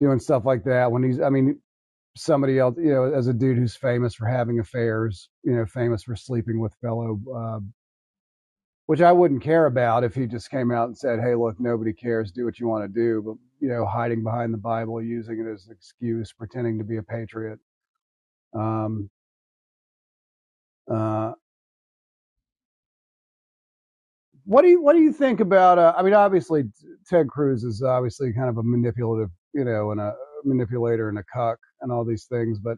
[0.01, 1.61] doing stuff like that when he's, I mean,
[2.17, 6.05] somebody else, you know, as a dude who's famous for having affairs, you know, famous
[6.05, 7.59] for sleeping with fellow uh,
[8.87, 11.93] which I wouldn't care about if he just came out and said, "Hey, look, nobody
[11.93, 12.31] cares.
[12.33, 15.51] Do what you want to do." But you know, hiding behind the Bible, using it
[15.51, 17.59] as an excuse, pretending to be a patriot.
[18.55, 19.11] Um,
[20.91, 21.33] uh,
[24.45, 25.79] what do you what do you think about?
[25.79, 26.65] Uh, I mean, obviously,
[27.09, 31.25] Ted Cruz is obviously kind of a manipulative, you know, and a manipulator and a
[31.35, 32.59] cuck and all these things.
[32.59, 32.77] But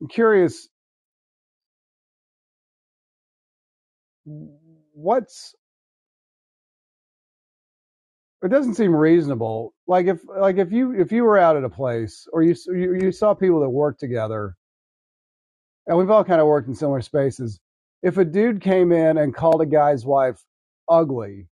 [0.00, 0.68] I'm curious
[4.94, 5.54] what's
[8.42, 9.74] it doesn't seem reasonable.
[9.86, 12.94] Like if like if you if you were out at a place or you you,
[12.94, 14.56] you saw people that work together,
[15.86, 17.60] and we've all kind of worked in similar spaces.
[18.02, 20.42] If a dude came in and called a guy's wife
[20.88, 21.48] ugly,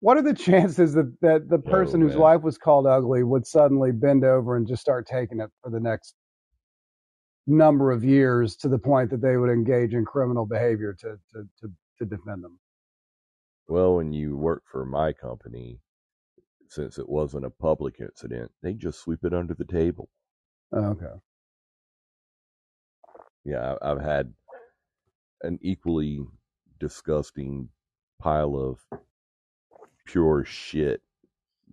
[0.00, 3.22] what are the chances that, that the oh, person oh, whose wife was called ugly
[3.22, 6.14] would suddenly bend over and just start taking it for the next
[7.46, 11.48] number of years to the point that they would engage in criminal behavior to to
[11.60, 12.58] to, to defend them.
[13.68, 15.80] Well, when you work for my company,
[16.68, 20.08] since it wasn't a public incident, they just sweep it under the table.
[20.72, 21.20] Oh, okay.
[23.44, 24.32] Yeah, I've had
[25.42, 26.20] an equally
[26.78, 27.68] disgusting
[28.20, 29.00] pile of
[30.06, 31.02] pure shit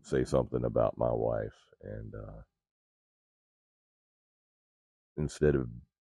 [0.01, 2.41] say something about my wife, and uh,
[5.17, 5.67] instead of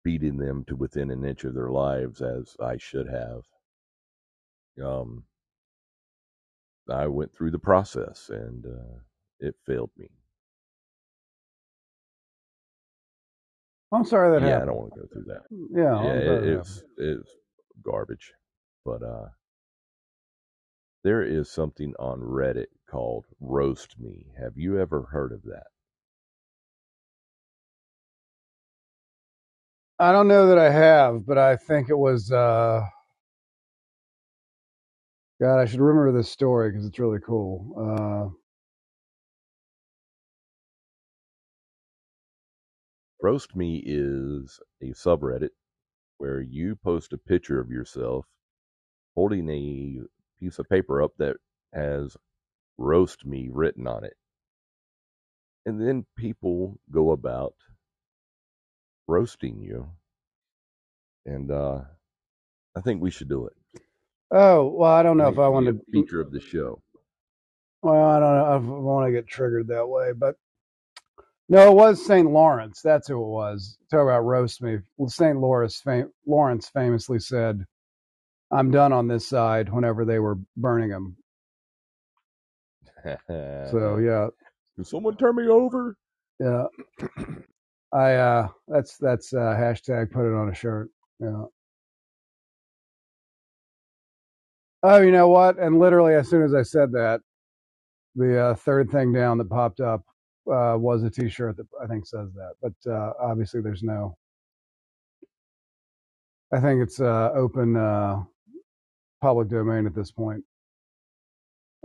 [0.05, 3.43] beating them to within an inch of their lives as I should have,
[4.83, 5.25] um,
[6.91, 8.99] I went through the process and uh,
[9.41, 10.09] it failed me.
[13.93, 15.43] I'm sorry that yeah, I don't want to go through that.
[15.73, 17.31] Yeah, yeah, it, it's it's
[17.85, 18.33] garbage,
[18.85, 19.29] but uh,
[21.05, 24.27] there is something on Reddit called roast me.
[24.41, 25.67] Have you ever heard of that?
[29.99, 32.33] I don't know that I have, but I think it was.
[32.33, 32.83] uh
[35.43, 37.75] God, I should remember this story because it's really cool.
[37.77, 38.33] Uh,
[43.21, 45.51] Roast me is a subreddit
[46.19, 48.25] where you post a picture of yourself
[49.17, 49.99] holding a
[50.39, 51.37] piece of paper up that
[51.75, 52.17] has
[52.79, 54.15] roast me written on it.
[55.67, 57.55] And then people go about
[59.09, 59.89] roasting you.
[61.27, 61.81] And uh,
[62.77, 63.55] I think we should do it.
[64.33, 66.81] Oh well, I don't know if I want to feature of the show.
[67.83, 70.37] Well, I don't know if I want to get triggered that way, but
[71.49, 72.31] no, it was St.
[72.31, 72.81] Lawrence.
[72.83, 73.79] That's who it was.
[73.91, 74.79] Talk about roast me.
[75.07, 75.39] St.
[75.39, 77.65] Lawrence, fam- Lawrence famously said,
[78.51, 81.17] "I'm done on this side." Whenever they were burning him,
[83.71, 84.29] so yeah,
[84.77, 85.97] Can someone turn me over?
[86.41, 86.65] yeah.
[87.93, 90.89] I uh, that's that's uh, hashtag put it on a shirt.
[91.21, 91.45] Yeah.
[94.83, 95.59] Oh, you know what?
[95.59, 97.21] And literally, as soon as I said that,
[98.17, 100.03] the uh, third thing down that popped up
[100.53, 102.55] uh, was a T-shirt that I think says that.
[102.63, 104.17] But uh, obviously, there's no.
[106.53, 108.23] I think it's uh, open uh,
[109.21, 110.45] public domain at this point.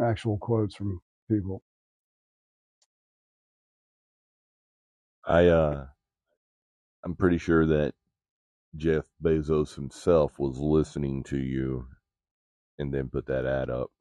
[0.01, 1.61] Actual quotes from people.
[5.25, 5.87] I uh
[7.03, 7.93] I'm pretty sure that
[8.75, 11.87] Jeff Bezos himself was listening to you
[12.79, 13.91] and then put that ad up.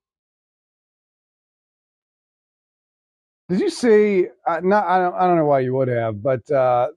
[3.49, 4.27] Did you see?
[4.47, 5.15] Uh, not, I don't.
[5.15, 6.89] I don't know why you would have, but uh,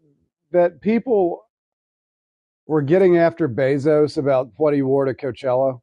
[0.52, 1.44] that people
[2.68, 5.80] were getting after Bezos about what he wore to Coachella.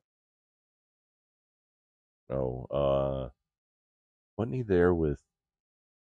[2.31, 3.29] Oh, uh
[4.37, 5.21] wasn't he there with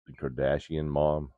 [0.06, 1.30] the Kardashian mom?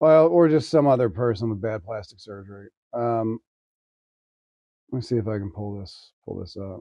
[0.00, 2.68] Well, or just some other person with bad plastic surgery.
[2.92, 3.38] Um,
[4.92, 6.80] let me see if I can pull this pull this up.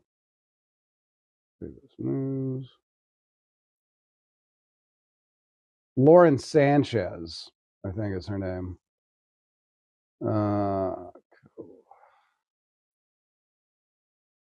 [1.62, 2.70] This news.
[5.96, 7.50] Lauren Sanchez,
[7.86, 8.78] I think is her name.
[10.26, 10.96] Uh,
[11.58, 11.70] cool.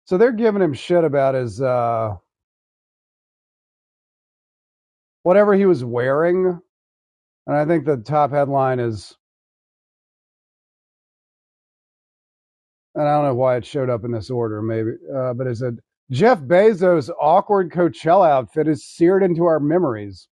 [0.05, 2.15] so they're giving him shit about his uh,
[5.23, 6.59] whatever he was wearing,
[7.47, 9.17] and I think the top headline is
[12.95, 15.57] and I don't know why it showed up in this order, maybe, uh, but it
[15.57, 15.79] said
[16.11, 20.27] Jeff Bezos' awkward Coachella outfit is seared into our memories.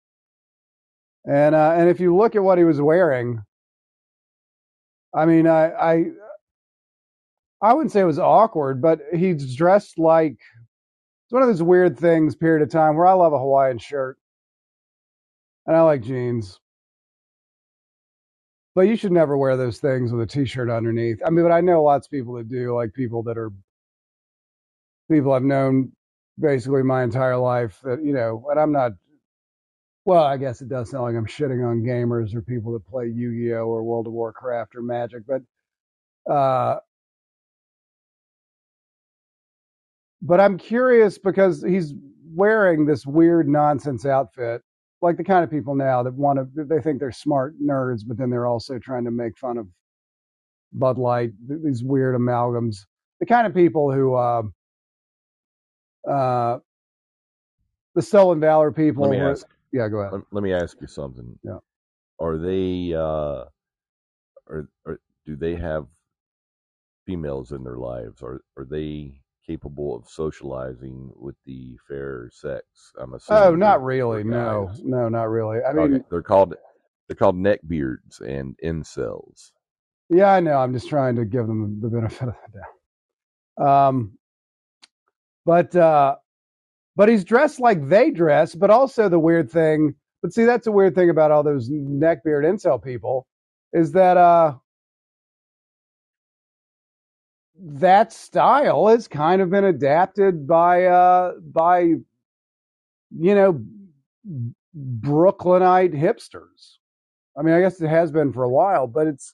[1.25, 3.41] And uh, and if you look at what he was wearing,
[5.13, 6.05] I mean, I I
[7.61, 11.97] I wouldn't say it was awkward, but he's dressed like it's one of those weird
[11.97, 12.35] things.
[12.35, 14.17] Period of time where I love a Hawaiian shirt,
[15.67, 16.59] and I like jeans.
[18.79, 21.19] But you should never wear those things with a t-shirt underneath.
[21.25, 23.51] I mean, but I know lots of people that do, like people that are
[25.11, 25.91] people I've known
[26.39, 28.93] basically my entire life that, you know, and I'm not
[30.05, 33.07] well, I guess it does sound like I'm shitting on gamers or people that play
[33.07, 35.41] Yu-Gi-Oh or World of Warcraft or Magic, but
[36.33, 36.79] uh
[40.21, 41.95] but I'm curious because he's
[42.33, 44.61] wearing this weird nonsense outfit
[45.01, 48.17] like the kind of people now that want to they think they're smart nerds but
[48.17, 49.67] then they're also trying to make fun of
[50.73, 52.85] bud light these weird amalgams
[53.19, 54.41] the kind of people who uh
[56.09, 56.59] uh
[57.95, 60.77] the stolen valor people Let me who- ask yeah go ahead let, let me ask
[60.81, 61.37] you something.
[61.43, 61.57] Yeah.
[62.19, 63.45] Are they uh
[64.49, 65.85] are, are do they have
[67.05, 68.21] females in their lives?
[68.21, 69.18] Are are they
[69.49, 72.65] capable of socializing with the fair sex?
[72.99, 73.43] I'm assuming.
[73.43, 76.55] oh not really no no not really i Okay, mean they're called
[77.07, 79.51] they're called neckbeards and incels.
[80.09, 82.59] yeah i know i'm just trying to give them the benefit of the
[83.57, 84.13] doubt um
[85.45, 86.15] but uh,
[86.97, 88.55] but he's dressed like they dress.
[88.55, 92.45] But also the weird thing, but see, that's a weird thing about all those neckbeard
[92.45, 93.27] incel people
[93.73, 94.55] is that uh,
[97.61, 103.63] that style has kind of been adapted by uh, by you know
[104.73, 106.77] Brooklynite hipsters.
[107.37, 109.33] I mean, I guess it has been for a while, but it's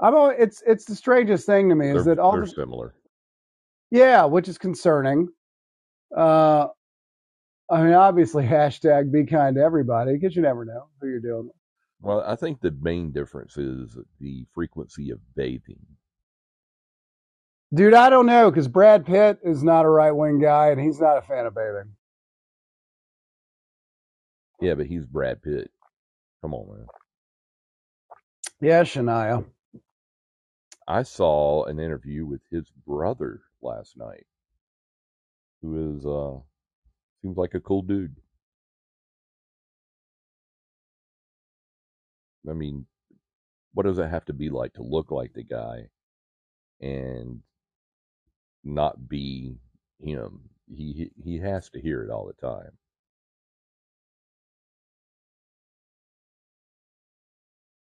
[0.00, 2.48] I'm al- it's it's the strangest thing to me is They're, that all they're the
[2.48, 2.94] similar.
[3.90, 5.28] yeah, which is concerning.
[6.16, 6.68] Uh,
[7.70, 11.46] I mean, obviously, hashtag be kind to everybody because you never know who you're dealing
[11.46, 11.56] with.
[12.00, 15.80] Well, I think the main difference is the frequency of bathing.
[17.72, 21.00] Dude, I don't know because Brad Pitt is not a right wing guy and he's
[21.00, 21.92] not a fan of bathing.
[24.60, 25.70] Yeah, but he's Brad Pitt.
[26.42, 26.86] Come on, man.
[28.60, 29.44] Yeah, Shania.
[30.86, 34.26] I saw an interview with his brother last night,
[35.60, 36.40] who is uh
[37.20, 38.16] seems like a cool dude.
[42.48, 42.86] I mean,
[43.74, 45.88] what does it have to be like to look like the guy
[46.80, 47.42] and
[48.68, 49.56] not be
[50.00, 50.40] him?
[50.68, 52.72] He he he has to hear it all the time.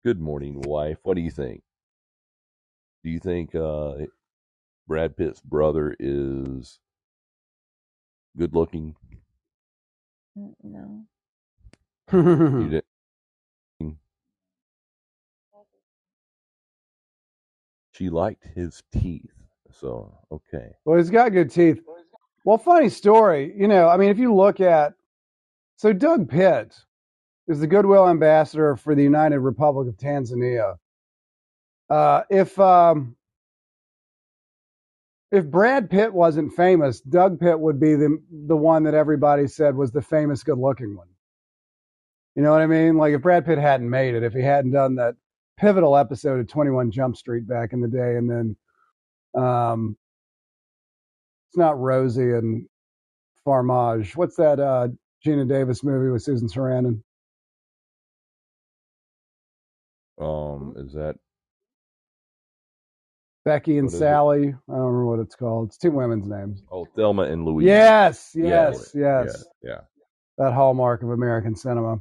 [0.05, 0.99] Good morning, wife.
[1.05, 1.63] What do you think?
[3.05, 3.95] Do you think uh,
[4.89, 6.81] Brad Pitt's brother is
[8.39, 8.97] good looking?
[10.39, 11.07] Mm, No.
[12.57, 12.85] You didn't.
[17.93, 19.38] She liked his teeth,
[19.81, 20.71] so okay.
[20.85, 21.81] well, he's got good teeth.
[22.45, 23.53] Well, funny story.
[23.57, 24.95] You know, I mean, if you look at
[25.77, 26.75] so Doug Pitt
[27.47, 30.77] is the goodwill ambassador for the United Republic of Tanzania.
[31.89, 33.17] Uh, if um,
[35.31, 39.75] if Brad Pitt wasn't famous, Doug Pitt would be the the one that everybody said
[39.75, 41.09] was the famous, good looking one.
[42.35, 42.97] You know what I mean?
[42.97, 45.17] Like if Brad Pitt hadn't made it, if he hadn't done that
[45.57, 48.57] pivotal episode of Twenty One Jump Street back in the day, and then
[49.35, 49.97] um,
[51.51, 52.67] it's not Rosie and
[53.47, 54.17] Farmage.
[54.17, 54.89] What's that uh,
[55.27, 57.03] Geena Davis movie with Susan Sarandon?
[60.21, 61.17] Um, is that
[63.45, 63.99] Becky and is it?
[63.99, 64.49] Sally.
[64.49, 65.69] I don't remember what it's called.
[65.69, 66.63] It's two women's names.
[66.71, 67.67] oh Thelma and Louise?
[67.67, 69.45] Yes, Yeah, yes, yes.
[69.63, 69.81] yeah, yeah.
[70.37, 72.01] That hallmark of American cinema.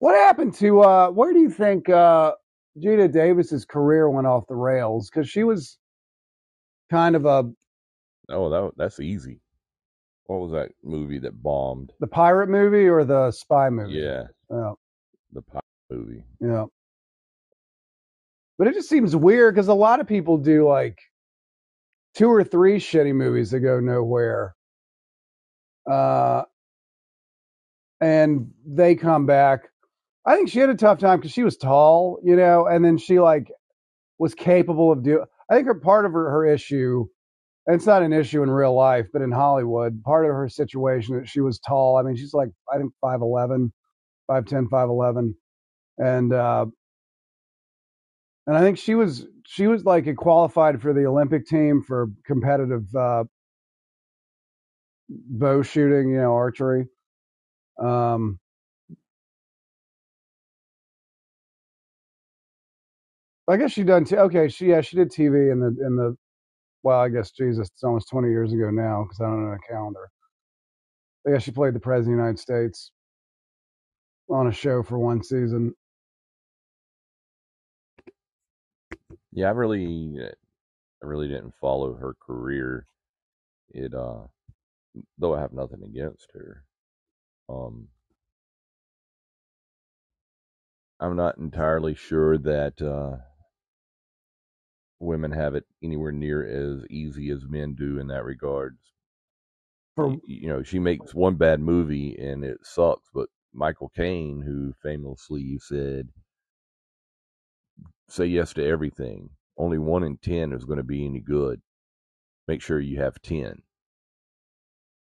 [0.00, 2.32] What happened to uh where do you think uh
[2.78, 5.10] Geena Davis's career went off the rails?
[5.10, 5.78] Because she was
[6.90, 7.50] kind of a
[8.28, 9.40] Oh, that that's easy.
[10.26, 11.92] What was that movie that bombed?
[12.00, 13.94] the pirate movie or the spy movie?
[13.94, 14.72] Yeah, Yeah.
[15.32, 16.22] the pirate movie.
[16.40, 16.66] Yeah.
[18.58, 20.98] But it just seems weird because a lot of people do like
[22.14, 24.54] two or three shitty movies that go nowhere.
[25.90, 26.42] Uh,
[28.00, 29.68] and they come back.
[30.26, 32.98] I think she had a tough time because she was tall, you know, and then
[32.98, 33.50] she like
[34.18, 35.24] was capable of doing.
[35.50, 37.06] I think her part of her, her issue,
[37.66, 41.16] and it's not an issue in real life, but in Hollywood, part of her situation
[41.18, 41.98] that she was tall.
[41.98, 43.70] I mean, she's like I think 5'11",
[44.30, 45.34] 5'10", 5'11",
[45.98, 46.66] and uh,
[48.46, 52.84] and I think she was she was like qualified for the Olympic team for competitive
[52.94, 53.24] uh,
[55.08, 56.86] bow shooting, you know, archery.
[57.82, 58.38] Um,
[63.50, 64.04] I guess she done.
[64.04, 66.16] T- okay, she yeah she did TV in the in the.
[66.84, 69.60] Well, I guess Jesus, it's almost twenty years ago now because I don't know the
[69.68, 70.10] calendar.
[71.24, 72.92] But yeah, she played the president of the United States
[74.30, 75.74] on a show for one season.
[79.32, 82.86] Yeah, I really, I really didn't follow her career.
[83.70, 84.22] It, uh,
[85.18, 86.64] though I have nothing against her.
[87.48, 87.88] Um,
[91.00, 93.18] I'm not entirely sure that uh,
[95.00, 98.78] women have it anywhere near as easy as men do in that regards.
[99.96, 104.74] For you know, she makes one bad movie and it sucks, but Michael Caine, who
[104.82, 106.08] famously said,
[108.08, 109.30] say yes to everything.
[109.58, 111.60] Only one in 10 is going to be any good.
[112.48, 113.62] Make sure you have 10.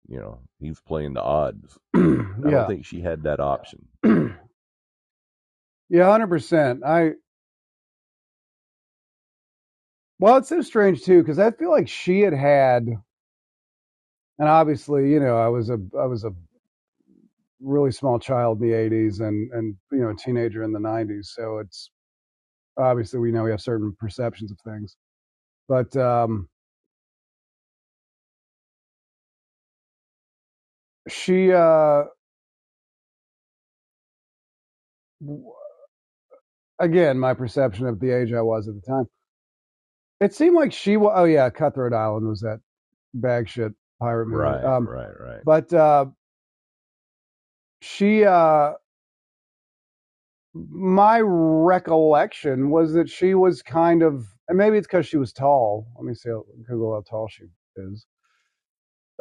[0.08, 1.78] You know, he's playing the odds.
[1.96, 2.00] I
[2.44, 3.86] yeah, don't think she had that option.
[5.90, 6.82] yeah, hundred percent.
[6.84, 7.12] I
[10.20, 12.88] well, it's so strange too because I feel like she had had,
[14.38, 16.32] and obviously, you know, I was a I was a
[17.60, 21.26] really small child in the '80s and and you know a teenager in the '90s,
[21.34, 21.90] so it's
[22.78, 24.96] obviously we know we have certain perceptions of things,
[25.68, 26.48] but um,
[31.08, 32.04] she uh
[36.78, 39.06] again my perception of the age I was at the time.
[40.20, 41.12] It seemed like she was.
[41.16, 42.60] Oh yeah, Cutthroat Island was that
[43.14, 44.38] bag shit pirate movie.
[44.42, 45.40] Right, Um, right, right.
[45.44, 46.06] but uh,
[47.82, 48.72] she uh,
[50.54, 55.86] my recollection was that she was kind of, and maybe it's because she was tall.
[55.96, 56.30] Let me see,
[56.68, 57.44] Google how tall she
[57.76, 58.06] is.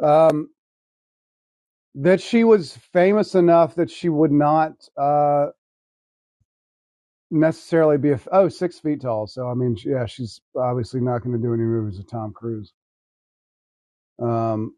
[0.02, 0.50] Um,
[1.94, 5.48] that she was famous enough that she would not uh,
[7.30, 9.26] necessarily be a oh six feet tall.
[9.26, 12.72] So I mean, yeah, she's obviously not going to do any movies with Tom Cruise.
[14.20, 14.74] Um,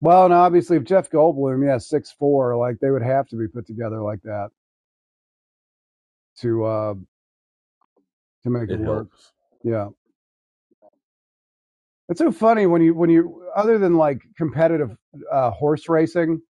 [0.00, 3.48] well, and obviously, if Jeff Goldblum, yeah, six four, like they would have to be
[3.48, 4.50] put together like that
[6.40, 6.94] to uh
[8.44, 9.08] to make it, It work.
[9.10, 9.32] helps.
[9.64, 9.88] Yeah,
[12.08, 14.96] it's so funny when you when you other than like competitive
[15.32, 16.42] uh, horse racing,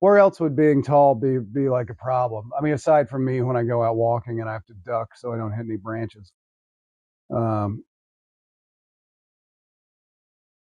[0.00, 2.50] where else would being tall be be like a problem?
[2.58, 5.16] I mean, aside from me when I go out walking and I have to duck
[5.16, 6.32] so I don't hit any branches.
[7.34, 7.84] Um,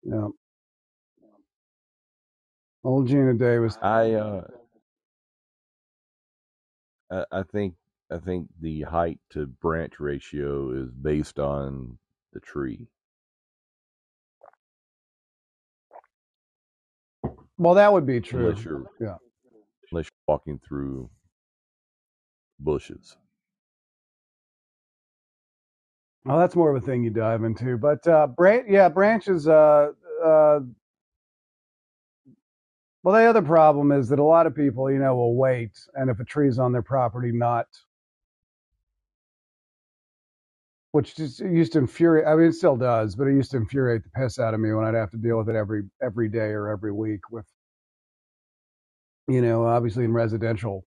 [0.03, 0.27] yeah,
[2.83, 3.77] old Geena Davis.
[3.81, 4.43] I uh
[7.11, 7.75] I, think
[8.11, 11.97] I think the height to branch ratio is based on
[12.33, 12.87] the tree.
[17.59, 18.47] Well, that would be true.
[18.49, 19.17] Unless you're Yeah.
[19.91, 21.11] unless you're walking through
[22.59, 23.17] bushes.
[26.25, 27.77] Well, that's more of a thing you dive into.
[27.77, 29.47] But uh, branch, yeah, branches.
[29.47, 29.91] Uh,
[30.23, 30.59] uh,
[33.03, 36.09] well, the other problem is that a lot of people, you know, will wait, and
[36.09, 37.67] if a tree's on their property, not,
[40.91, 42.27] which just used to infuriate.
[42.27, 44.73] I mean, it still does, but it used to infuriate the piss out of me
[44.73, 47.45] when I'd have to deal with it every every day or every week with,
[49.27, 50.85] you know, obviously in residential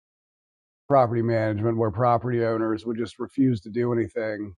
[0.88, 4.54] property management where property owners would just refuse to do anything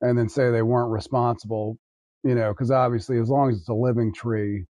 [0.00, 1.78] and then say they weren't responsible,
[2.24, 4.66] you know, because obviously, as long as it's a living tree,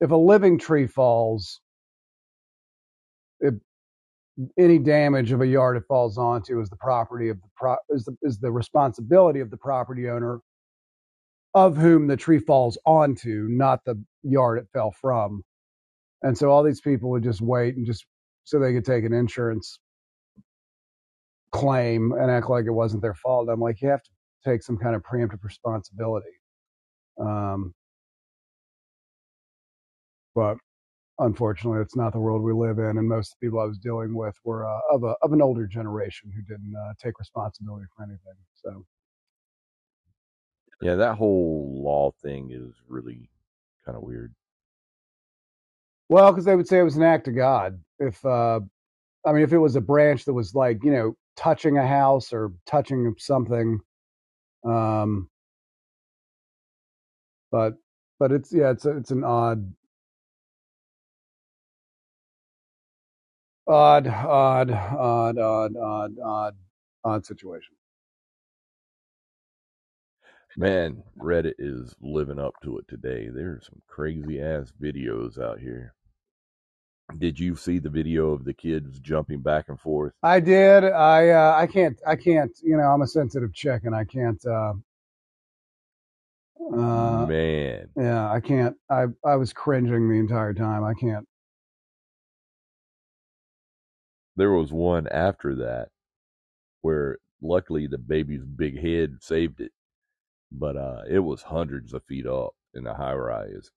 [0.00, 1.60] if a living tree falls,
[3.40, 3.54] it,
[4.58, 8.04] any damage of a yard it falls onto is the property of the pro is
[8.04, 10.40] the, is the responsibility of the property owner
[11.54, 15.42] of whom the tree falls onto, not the yard it fell from.
[16.22, 18.06] And so all these people would just wait and just
[18.44, 19.80] so they could take an insurance
[21.52, 23.48] claim and act like it wasn't their fault.
[23.50, 24.10] I'm like, you have to
[24.44, 26.28] take some kind of preemptive responsibility.
[27.20, 27.74] Um,
[30.34, 30.56] but
[31.20, 32.98] unfortunately, it's not the world we live in.
[32.98, 35.42] And most of the people I was dealing with were uh, of a of an
[35.42, 38.36] older generation who didn't uh, take responsibility for anything.
[38.54, 38.86] So
[40.80, 43.30] Yeah, that whole law thing is really
[43.84, 44.34] kind of weird.
[46.10, 47.80] well, because they would say it was an act of God.
[48.00, 48.60] If uh,
[49.26, 52.32] I mean, if it was a branch that was like you know touching a house
[52.32, 53.80] or touching something,
[54.66, 55.30] um,
[57.52, 57.74] but
[58.20, 59.72] but it's yeah, it's a, it's an odd,
[63.70, 66.56] odd, odd, odd, odd, odd, odd,
[67.04, 67.74] odd situation.
[70.56, 73.28] Man, Reddit is living up to it today.
[73.32, 75.94] There's some crazy ass videos out here.
[77.18, 80.14] Did you see the video of the kids jumping back and forth?
[80.22, 80.84] I did.
[80.84, 82.00] I uh, I can't.
[82.06, 82.52] I can't.
[82.62, 84.44] You know, I'm a sensitive chick, and I can't.
[84.46, 84.74] Uh,
[86.74, 88.76] uh, Man, yeah, I can't.
[88.90, 90.84] I I was cringing the entire time.
[90.84, 91.26] I can't.
[94.40, 95.88] There was one after that
[96.80, 99.72] where luckily the baby's big head saved it,
[100.50, 103.70] but uh, it was hundreds of feet up in the high rise,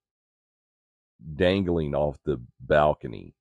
[1.36, 3.34] dangling off the balcony.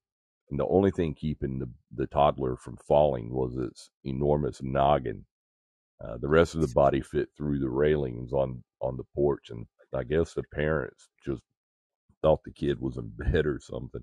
[0.50, 5.24] And the only thing keeping the, the toddler from falling was its enormous noggin.
[6.04, 9.64] Uh, the rest of the body fit through the railings on, on the porch, and
[9.94, 11.42] I guess the parents just
[12.20, 14.02] thought the kid was in bed or something.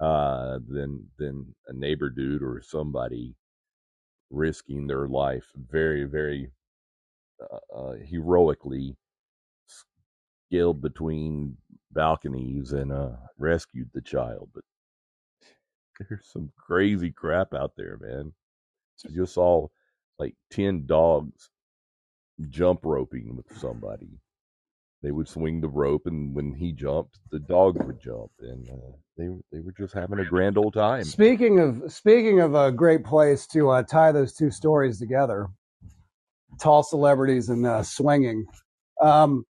[0.00, 3.34] Uh, than then a neighbor dude or somebody
[4.30, 6.50] risking their life very very
[7.42, 8.96] uh, uh, heroically
[10.50, 11.56] scaled between
[11.92, 14.48] balconies and uh, rescued the child.
[14.54, 14.64] But
[16.08, 18.32] there's some crazy crap out there, man.
[19.14, 19.68] Just saw
[20.18, 21.50] like ten dogs
[22.48, 24.20] jump roping with somebody.
[25.02, 28.92] They would swing the rope, and when he jumped, the dogs would jump, and uh,
[29.16, 31.04] they they were just having a grand old time.
[31.04, 35.48] Speaking of speaking of a great place to uh, tie those two stories together,
[36.60, 38.44] tall celebrities and uh, swinging.
[39.00, 39.46] Um,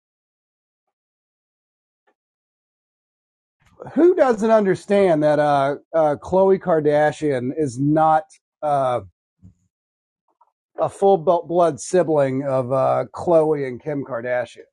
[3.94, 8.24] who doesn't understand that uh, uh, Khloe Kardashian is not
[8.62, 9.00] uh,
[10.78, 14.64] a full blood sibling of uh, Khloe and Kim Kardashian?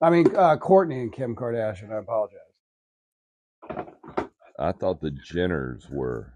[0.00, 1.92] I mean, uh, Kourtney and Kim Kardashian.
[1.92, 2.38] I apologize.
[4.58, 6.32] I thought the Jenners were,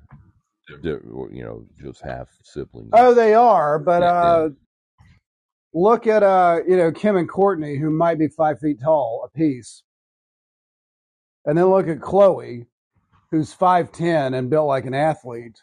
[0.82, 2.90] you know, just half siblings.
[2.92, 4.48] Oh, they are, but uh,
[5.72, 9.82] look at uh, you know Kim and Kourtney, who might be five feet tall apiece,
[11.44, 12.66] and then look at Khloe,
[13.30, 15.58] who's five ten and built like an athlete,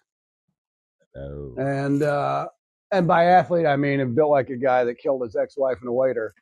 [1.16, 1.56] No.
[1.58, 2.48] and uh,
[2.91, 5.89] and by athlete I mean and built like a guy that killed his ex-wife and
[5.89, 6.34] a waiter,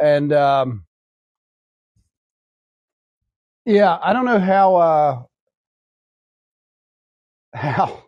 [0.00, 0.84] and um,
[3.66, 5.22] yeah, I don't know how uh,
[7.54, 8.04] how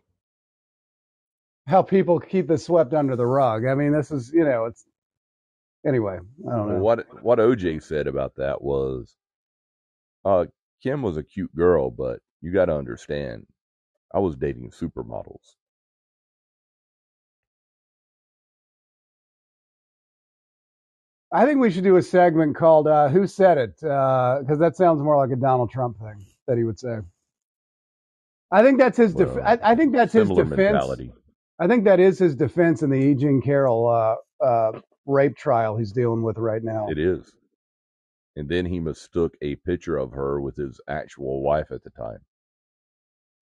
[1.68, 3.66] how people keep this swept under the rug.
[3.66, 4.86] I mean, this is you know it's
[5.86, 6.18] anyway.
[6.50, 6.80] I don't know.
[6.80, 9.16] what what OJ said about that was,
[10.24, 10.46] uh,
[10.82, 13.46] Kim was a cute girl, but you got to understand,
[14.14, 15.56] I was dating supermodels.
[21.38, 25.00] I think we should do a segment called uh, "Who Said It" because that sounds
[25.00, 26.98] more like a Donald Trump thing that he would say.
[28.50, 29.14] I think that's his.
[29.14, 30.50] Def- Well, I, I think that's his defense.
[30.50, 31.12] mentality.
[31.60, 33.14] I think that is his defense in the E.
[33.14, 36.88] Jean Carroll uh, uh, rape trial he's dealing with right now.
[36.88, 37.30] It is.
[38.34, 42.18] And then he mistook a picture of her with his actual wife at the time.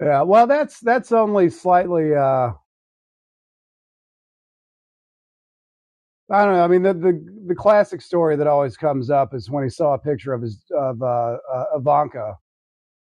[0.03, 2.15] Yeah, well, that's that's only slightly.
[6.31, 6.65] I don't know.
[6.65, 9.95] I mean, the, the the classic story that always comes up is when he saw
[9.95, 12.37] a picture of his of uh, uh, Ivanka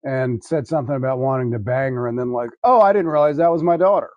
[0.03, 3.37] and said something about wanting to bang her, and then like, oh, I didn't realize
[3.37, 4.09] that was my daughter,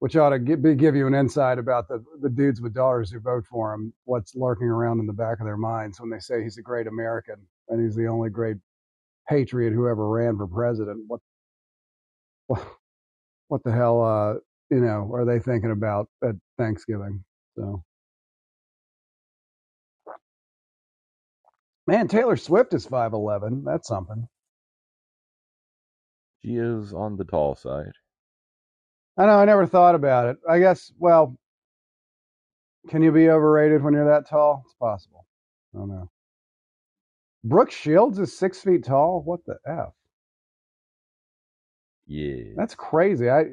[0.00, 3.20] which ought to give, give you an insight about the the dudes with daughters who
[3.20, 6.42] vote for him, what's lurking around in the back of their minds when they say
[6.42, 7.36] he's a great American
[7.68, 8.56] and he's the only great
[9.28, 11.00] patriot who ever ran for president.
[11.08, 11.20] What
[12.48, 12.62] what,
[13.48, 14.34] what the hell uh
[14.74, 17.24] you know are they thinking about at Thanksgiving?
[17.56, 17.84] So
[21.86, 23.62] man, Taylor Swift is five eleven.
[23.64, 24.26] That's something.
[26.44, 27.92] She is on the tall side.
[29.16, 29.38] I know.
[29.38, 30.38] I never thought about it.
[30.48, 30.92] I guess.
[30.98, 31.36] Well,
[32.88, 34.62] can you be overrated when you're that tall?
[34.66, 35.26] It's possible.
[35.74, 36.10] I don't know.
[37.44, 39.22] Brooke Shields is six feet tall.
[39.24, 39.92] What the f?
[42.06, 42.54] Yeah.
[42.56, 43.30] That's crazy.
[43.30, 43.44] I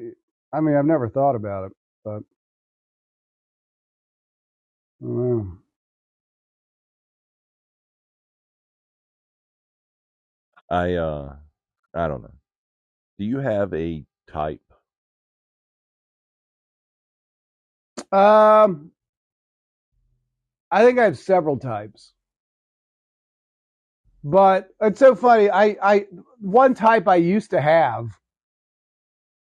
[0.52, 1.72] I mean, I've never thought about it,
[2.04, 2.22] but
[5.02, 5.58] I don't know.
[10.70, 11.36] I uh
[11.94, 12.34] I don't know.
[13.18, 14.62] Do you have a type?
[18.12, 18.92] Um,
[20.70, 22.12] I think I have several types,
[24.24, 25.50] but it's so funny.
[25.50, 26.06] I, I
[26.40, 28.08] one type I used to have.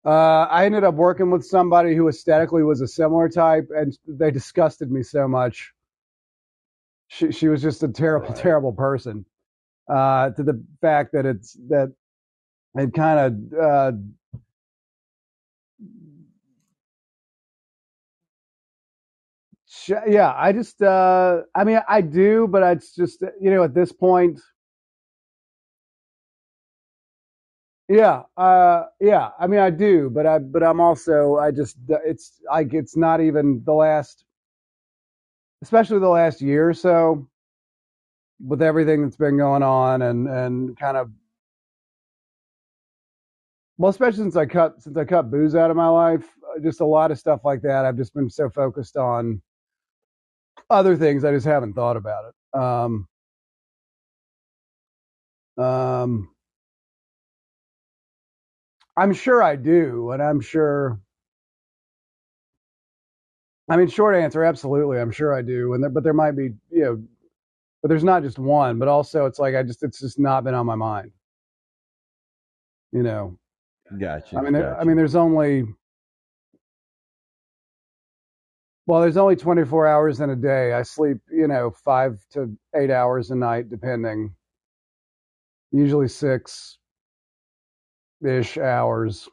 [0.06, 4.32] Uh, I ended up working with somebody who aesthetically was a similar type, and they
[4.32, 5.74] disgusted me so much.
[7.08, 9.26] She she was just a terrible, terrible person.
[9.90, 11.92] Uh, to the fact that it's that
[12.76, 13.20] it kind
[13.54, 13.92] of uh,
[20.08, 23.92] Yeah, I just, uh, I mean, I do, but it's just, you know, at this
[23.92, 24.40] point,
[27.90, 32.42] yeah, uh, yeah, I mean, I do, but I, but I'm also, I just, it's
[32.50, 34.26] like, it's not even the last,
[35.64, 37.28] especially the last year or so,
[38.40, 41.12] with everything that's been going on and, and kind of,
[43.78, 46.26] well, especially since I cut, since I cut booze out of my life,
[46.56, 47.86] uh, just a lot of stuff like that.
[47.86, 49.42] I've just been so focused on
[50.70, 51.26] other things.
[51.26, 52.60] I just haven't thought about it.
[52.60, 53.08] Um,
[55.58, 56.30] um,
[59.00, 61.00] I'm sure I do, and I'm sure.
[63.70, 65.00] I mean, short answer, absolutely.
[65.00, 67.04] I'm sure I do, and there, but there might be, you know,
[67.82, 68.78] but there's not just one.
[68.78, 71.12] But also, it's like I just, it's just not been on my mind.
[72.92, 73.40] You know,
[73.98, 74.38] Gotcha.
[74.38, 75.64] I mean, there, I mean, there's only,
[78.86, 80.74] well, there's only 24 hours in a day.
[80.74, 84.36] I sleep, you know, five to eight hours a night, depending.
[85.72, 86.79] Usually six
[88.26, 89.30] ish hours.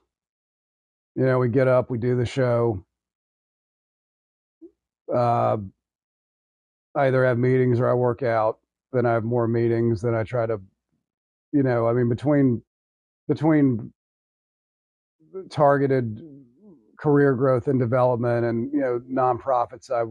[1.14, 2.84] You know, we get up, we do the show.
[5.14, 5.58] Uh,
[6.96, 8.58] either have meetings or I work out.
[8.92, 10.00] Then I have more meetings.
[10.00, 10.60] Then I try to,
[11.52, 12.62] you know, I mean, between
[13.28, 13.92] between
[15.50, 16.20] targeted
[16.98, 20.04] career growth and development and you know nonprofits, I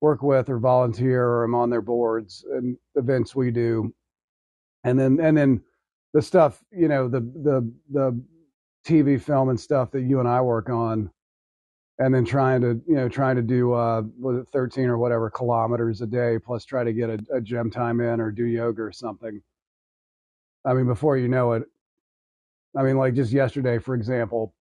[0.00, 3.94] work with or volunteer or I'm on their boards and events we do.
[4.84, 5.62] And then and then
[6.12, 8.20] the stuff, you know, the the the
[8.86, 11.10] TV film and stuff that you and I work on
[11.98, 15.30] and then trying to, you know, trying to do uh was it 13 or whatever
[15.30, 18.82] kilometers a day plus try to get a, a gym time in or do yoga
[18.82, 19.40] or something.
[20.64, 21.64] I mean, before you know it,
[22.76, 24.54] I mean, like just yesterday, for example,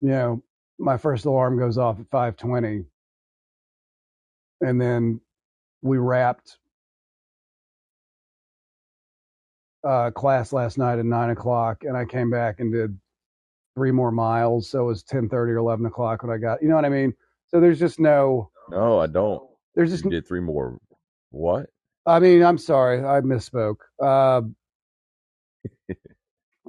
[0.00, 0.42] you know,
[0.78, 2.84] my first alarm goes off at 520
[4.60, 5.20] and then
[5.82, 6.58] we wrapped
[9.84, 12.98] uh, class last night at nine o'clock and I came back and did
[13.74, 14.68] three more miles.
[14.70, 16.88] So it was ten thirty or 11 o'clock when I got, you know what I
[16.90, 17.12] mean?
[17.48, 19.42] So there's just no, No, I don't.
[19.74, 20.78] there's just, You did three more.
[21.30, 21.66] What?
[22.06, 23.76] I mean, I'm sorry, I misspoke.
[24.02, 24.42] Uh,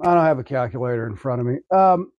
[0.02, 1.58] I don't have a calculator in front of me.
[1.70, 2.12] Um,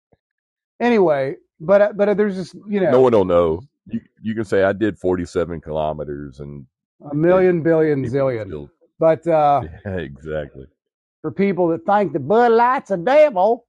[0.79, 3.61] anyway, but but there's just you know No one will know.
[3.87, 6.65] You you can say I did 47 kilometers and
[7.11, 8.45] a million billion zillion.
[8.47, 8.69] still-
[8.99, 10.65] But uh, yeah, exactly.
[11.23, 13.67] For people that think the Bud Light's a devil,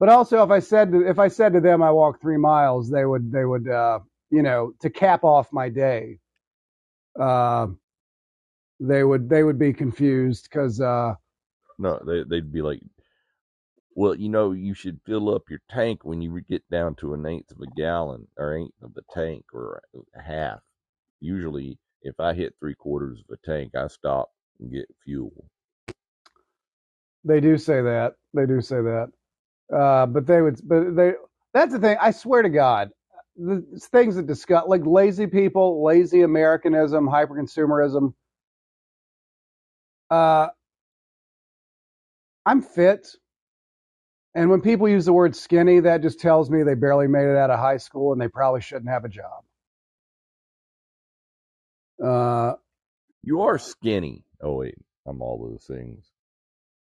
[0.00, 2.90] but also if I said to, if I said to them I walk three miles,
[2.90, 6.18] they would they would uh, you know to cap off my day.
[7.20, 7.68] Uh,
[8.80, 11.14] they would they would be confused because uh,
[11.78, 12.80] No, they they'd be like,
[13.96, 17.26] well, you know, you should fill up your tank when you get down to an
[17.26, 19.82] eighth of a gallon or eighth of the tank or
[20.16, 20.60] a half.
[21.20, 24.30] Usually, if I hit three quarters of a tank, I stop
[24.60, 25.46] and get fuel.
[27.24, 28.14] They do say that.
[28.34, 29.08] They do say that.
[29.74, 30.60] Uh, but they would.
[30.66, 31.12] But they.
[31.54, 31.98] That's the thing.
[32.00, 32.90] I swear to God,
[33.36, 38.14] the things that discuss like lazy people, lazy Americanism, hyperconsumerism.
[40.10, 40.48] Uh,
[42.46, 43.08] I'm fit,
[44.34, 47.36] and when people use the word skinny, that just tells me they barely made it
[47.36, 49.44] out of high school and they probably shouldn't have a job.
[52.04, 52.54] Uh,
[53.22, 54.24] You are skinny.
[54.42, 56.09] Oh wait, I'm all those things.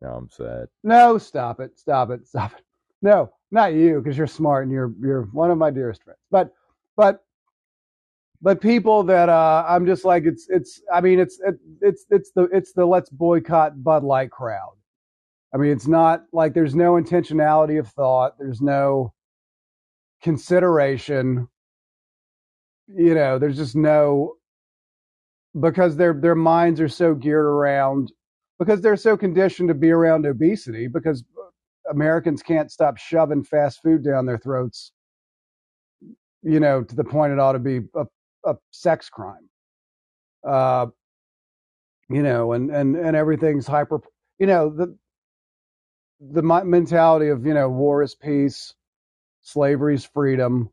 [0.02, 0.68] Now I'm sad.
[0.84, 2.64] No, stop it, stop it, stop it.
[3.02, 6.20] No, not you, because you're smart and you're you're one of my dearest friends.
[6.32, 6.54] But
[6.96, 7.24] but
[8.42, 12.32] but people that uh, I'm just like it's it's I mean it's it, it's it's
[12.32, 14.76] the it's the let's boycott Bud Light crowd.
[15.54, 18.38] I mean it's not like there's no intentionality of thought.
[18.40, 19.14] There's no
[20.22, 21.48] consideration.
[22.88, 24.36] You know, there's just no
[25.60, 28.12] because their their minds are so geared around
[28.60, 31.24] because they're so conditioned to be around obesity because
[31.90, 34.92] Americans can't stop shoving fast food down their throats,
[36.44, 38.06] you know, to the point it ought to be a,
[38.46, 39.50] a sex crime.
[40.46, 40.88] Uh,
[42.10, 44.02] you know, and, and, and everything's hyper,
[44.40, 44.96] you know, the,
[46.20, 48.74] the mentality of, you know, war is peace,
[49.42, 50.70] slavery is freedom,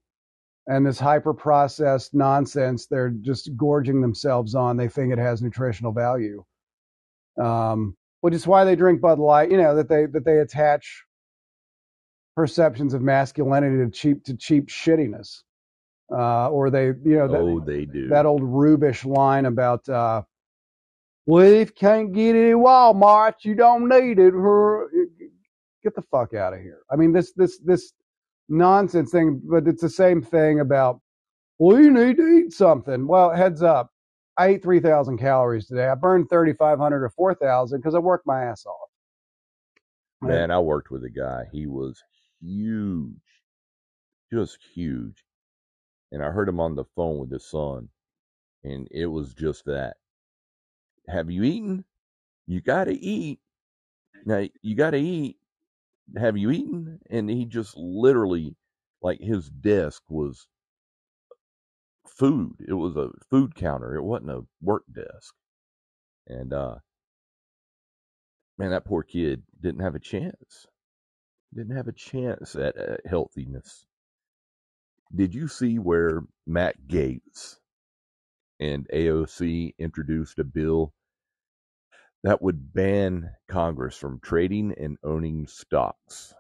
[0.67, 4.77] and this hyper processed nonsense they're just gorging themselves on.
[4.77, 6.45] They think it has nutritional value
[7.41, 9.51] um, which is why they drink Bud Light.
[9.51, 11.05] You know that they that they attach
[12.35, 15.43] perceptions of masculinity to cheap to cheap shittiness,
[16.13, 18.09] uh, or they you know that, oh, they do.
[18.09, 20.23] that old Rubish line about uh,
[21.27, 24.35] well if you can't get it in Walmart, you don't need it.
[25.83, 26.81] Get the fuck out of here.
[26.91, 27.93] I mean this this this
[28.49, 31.01] nonsense thing, but it's the same thing about
[31.59, 33.07] well you need to eat something.
[33.07, 33.91] Well, heads up.
[34.39, 35.89] I ate 3,000 calories today.
[35.89, 38.91] I burned 3,500 or 4,000 because I worked my ass off.
[40.21, 41.45] Man, I worked with a guy.
[41.53, 42.03] He was
[42.41, 43.45] huge,
[44.33, 45.25] just huge.
[46.13, 47.89] And I heard him on the phone with his son,
[48.65, 49.97] and it was just that.
[51.09, 51.85] Have you eaten?
[52.47, 53.41] You got to eat.
[54.25, 55.37] Now, you got to eat.
[56.17, 57.01] Have you eaten?
[57.11, 58.57] And he just literally,
[59.03, 60.47] like, his desk was
[62.17, 62.57] food.
[62.67, 63.95] It was a food counter.
[63.95, 65.35] It wasn't a work desk.
[66.27, 66.77] And, uh,
[68.59, 70.67] man, that poor kid didn't have a chance.
[71.55, 73.87] Didn't have a chance at uh, healthiness.
[75.15, 77.59] Did you see where Matt Gaetz
[78.59, 80.93] and AOC introduced a bill
[82.25, 86.35] that would ban Congress from trading and owning stocks?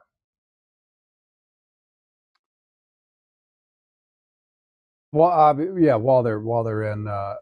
[5.16, 7.36] Well, uh, yeah, while they're while they're in, uh,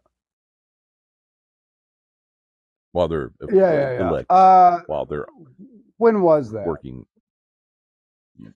[2.92, 4.12] while they're yeah, yeah, yeah.
[4.12, 5.26] elected, Uh, while they're
[5.98, 6.64] when was that?
[6.64, 7.06] working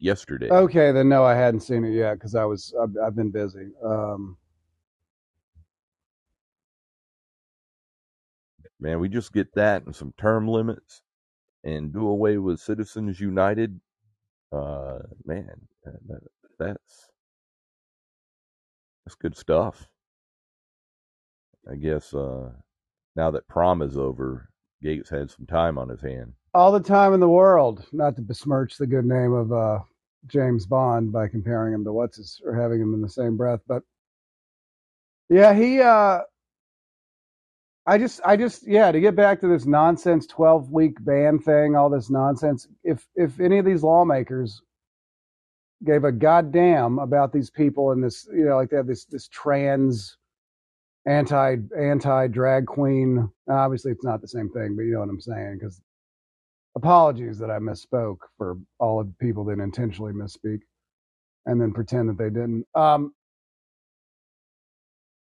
[0.00, 0.52] yesterday.
[0.52, 3.68] Okay, then no, I hadn't seen it yet because I was I've, I've been busy.
[3.84, 4.36] Um,
[8.80, 11.02] Man, we just get that and some term limits
[11.64, 13.80] and do away with Citizens United.
[14.52, 16.22] Uh, man, that, that-
[16.58, 17.07] that's
[19.14, 19.88] good stuff.
[21.70, 22.50] I guess uh,
[23.16, 24.48] now that prom is over,
[24.82, 26.32] Gaetz had some time on his hand.
[26.54, 29.80] All the time in the world, not to besmirch the good name of uh,
[30.26, 33.60] James Bond by comparing him to what's his or having him in the same breath,
[33.68, 33.82] but
[35.28, 35.80] yeah, he.
[35.80, 36.20] Uh,
[37.86, 38.92] I just, I just, yeah.
[38.92, 42.66] To get back to this nonsense twelve week ban thing, all this nonsense.
[42.84, 44.62] If if any of these lawmakers
[45.84, 49.28] gave a goddamn about these people and this, you know, like they have this this
[49.28, 50.16] trans
[51.06, 53.28] anti anti drag queen.
[53.48, 55.58] Obviously, it's not the same thing, but you know what I'm saying.
[55.58, 55.80] Because
[56.76, 60.60] apologies that I misspoke for all of the people that intentionally misspeak
[61.46, 62.66] and then pretend that they didn't.
[62.74, 63.12] Um,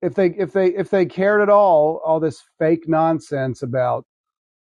[0.01, 4.05] if they if they if they cared at all, all this fake nonsense about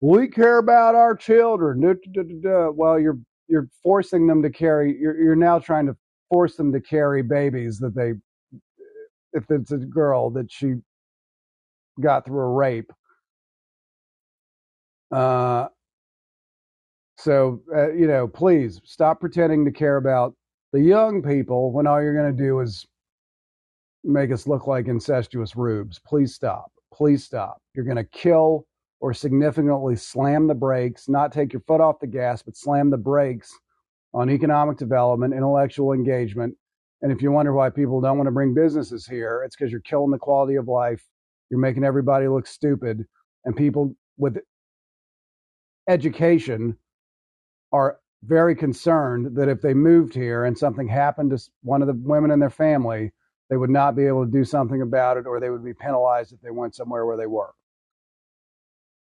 [0.01, 1.81] we care about our children.
[1.81, 4.97] duh, duh, duh, duh, duh." Well, you're you're forcing them to carry.
[4.99, 5.95] You're you're now trying to
[6.29, 8.13] force them to carry babies that they,
[9.33, 10.75] if it's a girl that she
[12.01, 12.91] got through a rape.
[15.11, 15.67] Uh,
[17.17, 20.35] so uh, you know, please stop pretending to care about
[20.73, 22.85] the young people when all you're going to do is
[24.03, 25.99] make us look like incestuous rubes.
[26.05, 26.71] Please stop.
[26.93, 27.61] Please stop.
[27.73, 28.65] You're going to kill
[28.99, 32.97] or significantly slam the brakes, not take your foot off the gas, but slam the
[32.97, 33.53] brakes
[34.13, 36.55] on economic development, intellectual engagement.
[37.01, 39.81] And if you wonder why people don't want to bring businesses here, it's because you're
[39.81, 41.03] killing the quality of life.
[41.49, 43.05] You're making everybody look stupid.
[43.45, 44.37] And people with
[45.87, 46.77] education
[47.71, 51.93] are very concerned that if they moved here and something happened to one of the
[51.93, 53.11] women in their family,
[53.49, 56.33] they would not be able to do something about it or they would be penalized
[56.33, 57.53] if they went somewhere where they were.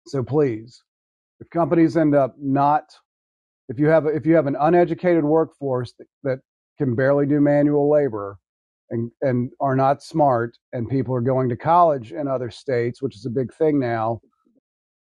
[0.06, 0.82] So please,
[1.40, 2.94] if companies end up not,
[3.68, 6.38] if you have if you have an uneducated workforce that, that
[6.78, 8.38] can barely do manual labor
[8.90, 13.16] and and are not smart, and people are going to college in other states, which
[13.16, 14.20] is a big thing now,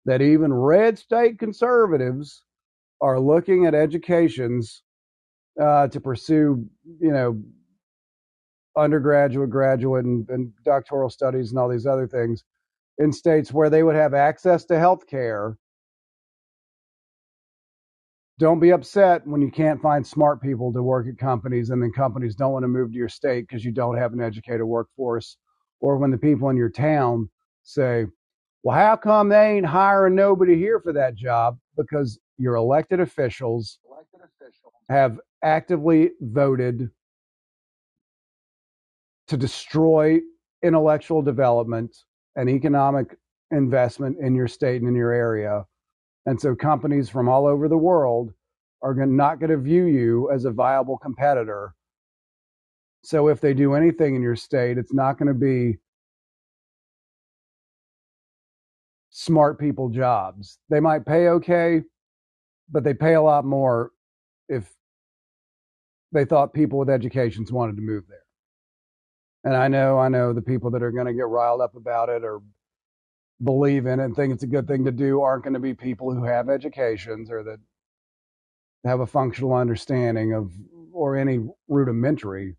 [0.06, 2.44] that even red state conservatives
[3.00, 4.82] are looking at educations
[5.60, 6.66] uh, to pursue,
[7.00, 7.40] you know,
[8.76, 12.44] undergraduate, graduate, and, and doctoral studies and all these other things
[13.00, 15.56] in states where they would have access to health care.
[18.38, 21.92] Don't be upset when you can't find smart people to work at companies and then
[21.92, 25.38] companies don't want to move to your state because you don't have an educated workforce.
[25.80, 27.30] Or when the people in your town
[27.62, 28.04] say,
[28.62, 31.58] well, how come they ain't hiring nobody here for that job?
[31.76, 33.78] Because your elected officials
[34.90, 36.90] have actively voted
[39.28, 40.20] to destroy
[40.62, 41.96] intellectual development
[42.36, 43.16] and economic
[43.50, 45.64] investment in your state and in your area.
[46.26, 48.32] And so companies from all over the world
[48.82, 51.74] are not going to view you as a viable competitor.
[53.02, 55.78] So if they do anything in your state, it's not going to be
[59.10, 60.58] smart people jobs.
[60.68, 61.82] They might pay okay,
[62.70, 63.90] but they pay a lot more
[64.48, 64.70] if
[66.12, 68.18] they thought people with educations wanted to move there.
[69.44, 72.08] And I know, I know the people that are going to get riled up about
[72.08, 72.42] it or
[73.42, 75.72] believe in it and think it's a good thing to do aren't going to be
[75.72, 77.58] people who have educations or that
[78.84, 80.52] have a functional understanding of
[80.92, 81.38] or any
[81.68, 82.56] rudimentary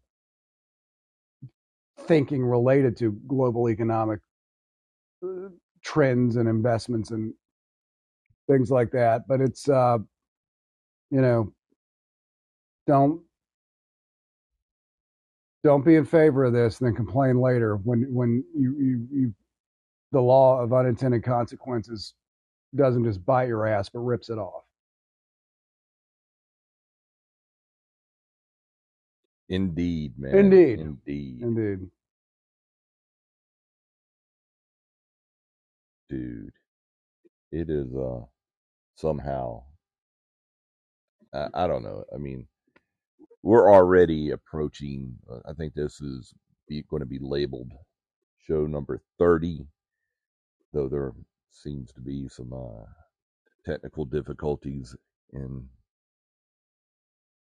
[1.99, 4.19] thinking related to global economic
[5.23, 5.49] uh,
[5.83, 7.33] trends and investments and
[8.49, 9.27] things like that.
[9.27, 9.99] But it's, uh,
[11.11, 11.53] you know,
[12.87, 13.21] don't
[15.63, 19.33] don't be in favor of this and then complain later when when you you, you
[20.11, 22.15] the law of unintended consequences
[22.75, 24.63] doesn't just bite your ass but rips it off.
[29.49, 30.35] Indeed, man.
[30.35, 30.79] Indeed.
[30.79, 31.41] Indeed.
[31.41, 31.79] Indeed.
[36.09, 36.53] Dude.
[37.51, 38.21] It is uh
[38.95, 39.63] somehow
[41.33, 42.03] I, I don't know.
[42.13, 42.47] I mean,
[43.43, 46.33] we're already approaching uh, I think this is
[46.67, 47.71] be, going to be labeled
[48.47, 49.65] show number 30
[50.73, 51.13] though there
[51.51, 52.85] seems to be some uh
[53.65, 54.95] technical difficulties
[55.33, 55.67] in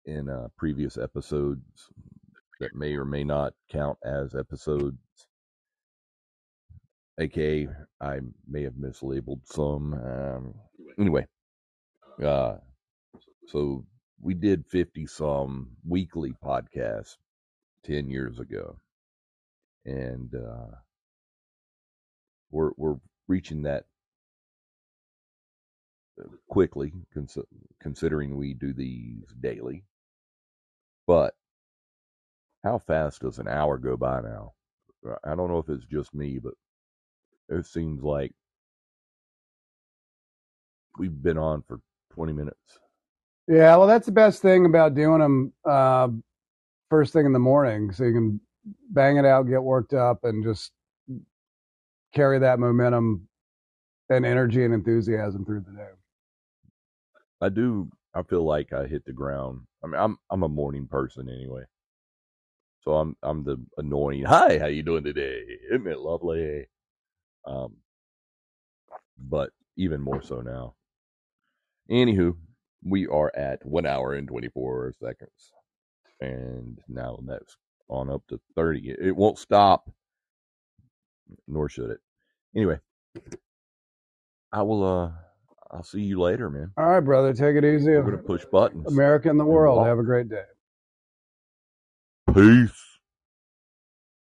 [0.06, 1.90] in uh, previous episodes
[2.60, 4.98] that may or may not count as episodes.
[7.20, 7.68] aka
[8.02, 8.20] I
[8.50, 9.94] may have mislabeled some.
[9.94, 10.54] Um,
[11.00, 11.26] anyway,
[12.24, 12.56] uh,
[13.48, 13.86] so
[14.22, 17.18] we did fifty some weekly podcasts
[17.84, 18.78] ten years ago,
[19.86, 20.76] and uh,
[22.52, 22.98] we're we're
[23.28, 23.86] reaching that
[26.22, 27.38] uh, quickly, cons-
[27.82, 29.84] considering we do these daily.
[31.08, 31.36] But
[32.64, 34.54] how fast does an hour go by now?
[35.24, 36.54] I don't know if it's just me, but
[37.50, 38.34] it seems like
[40.98, 41.80] we've been on for
[42.14, 42.80] 20 minutes.
[43.50, 46.10] Yeah, well, that's the best thing about doing them uh,
[46.90, 48.42] first thing in the morning, so you can
[48.92, 50.72] bang it out, get worked up, and just
[52.16, 53.28] carry that momentum
[54.10, 55.90] and energy and enthusiasm through the day.
[57.42, 57.90] I do.
[58.16, 59.62] I feel like I hit the ground.
[59.84, 61.64] I mean, I'm I'm a morning person anyway,
[62.84, 64.24] so I'm I'm the annoying.
[64.26, 65.42] Hi, how you doing today?
[65.72, 66.68] Isn't it lovely?
[67.46, 67.78] Um,
[69.18, 70.76] but even more so now.
[71.92, 72.36] Anywho,
[72.84, 75.52] we are at one hour and twenty four seconds,
[76.22, 77.58] and now that's
[77.90, 78.96] on up to thirty.
[79.00, 79.90] It won't stop,
[81.48, 82.00] nor should it.
[82.56, 82.80] Anyway,
[84.52, 84.84] I will.
[84.86, 85.12] uh
[85.72, 86.72] I'll see you later, man.
[86.78, 87.92] All right, brother, take it easy.
[87.92, 88.88] We're gonna push buttons.
[88.88, 89.86] America and the world.
[89.86, 90.44] Have a great day.
[92.34, 92.99] Peace.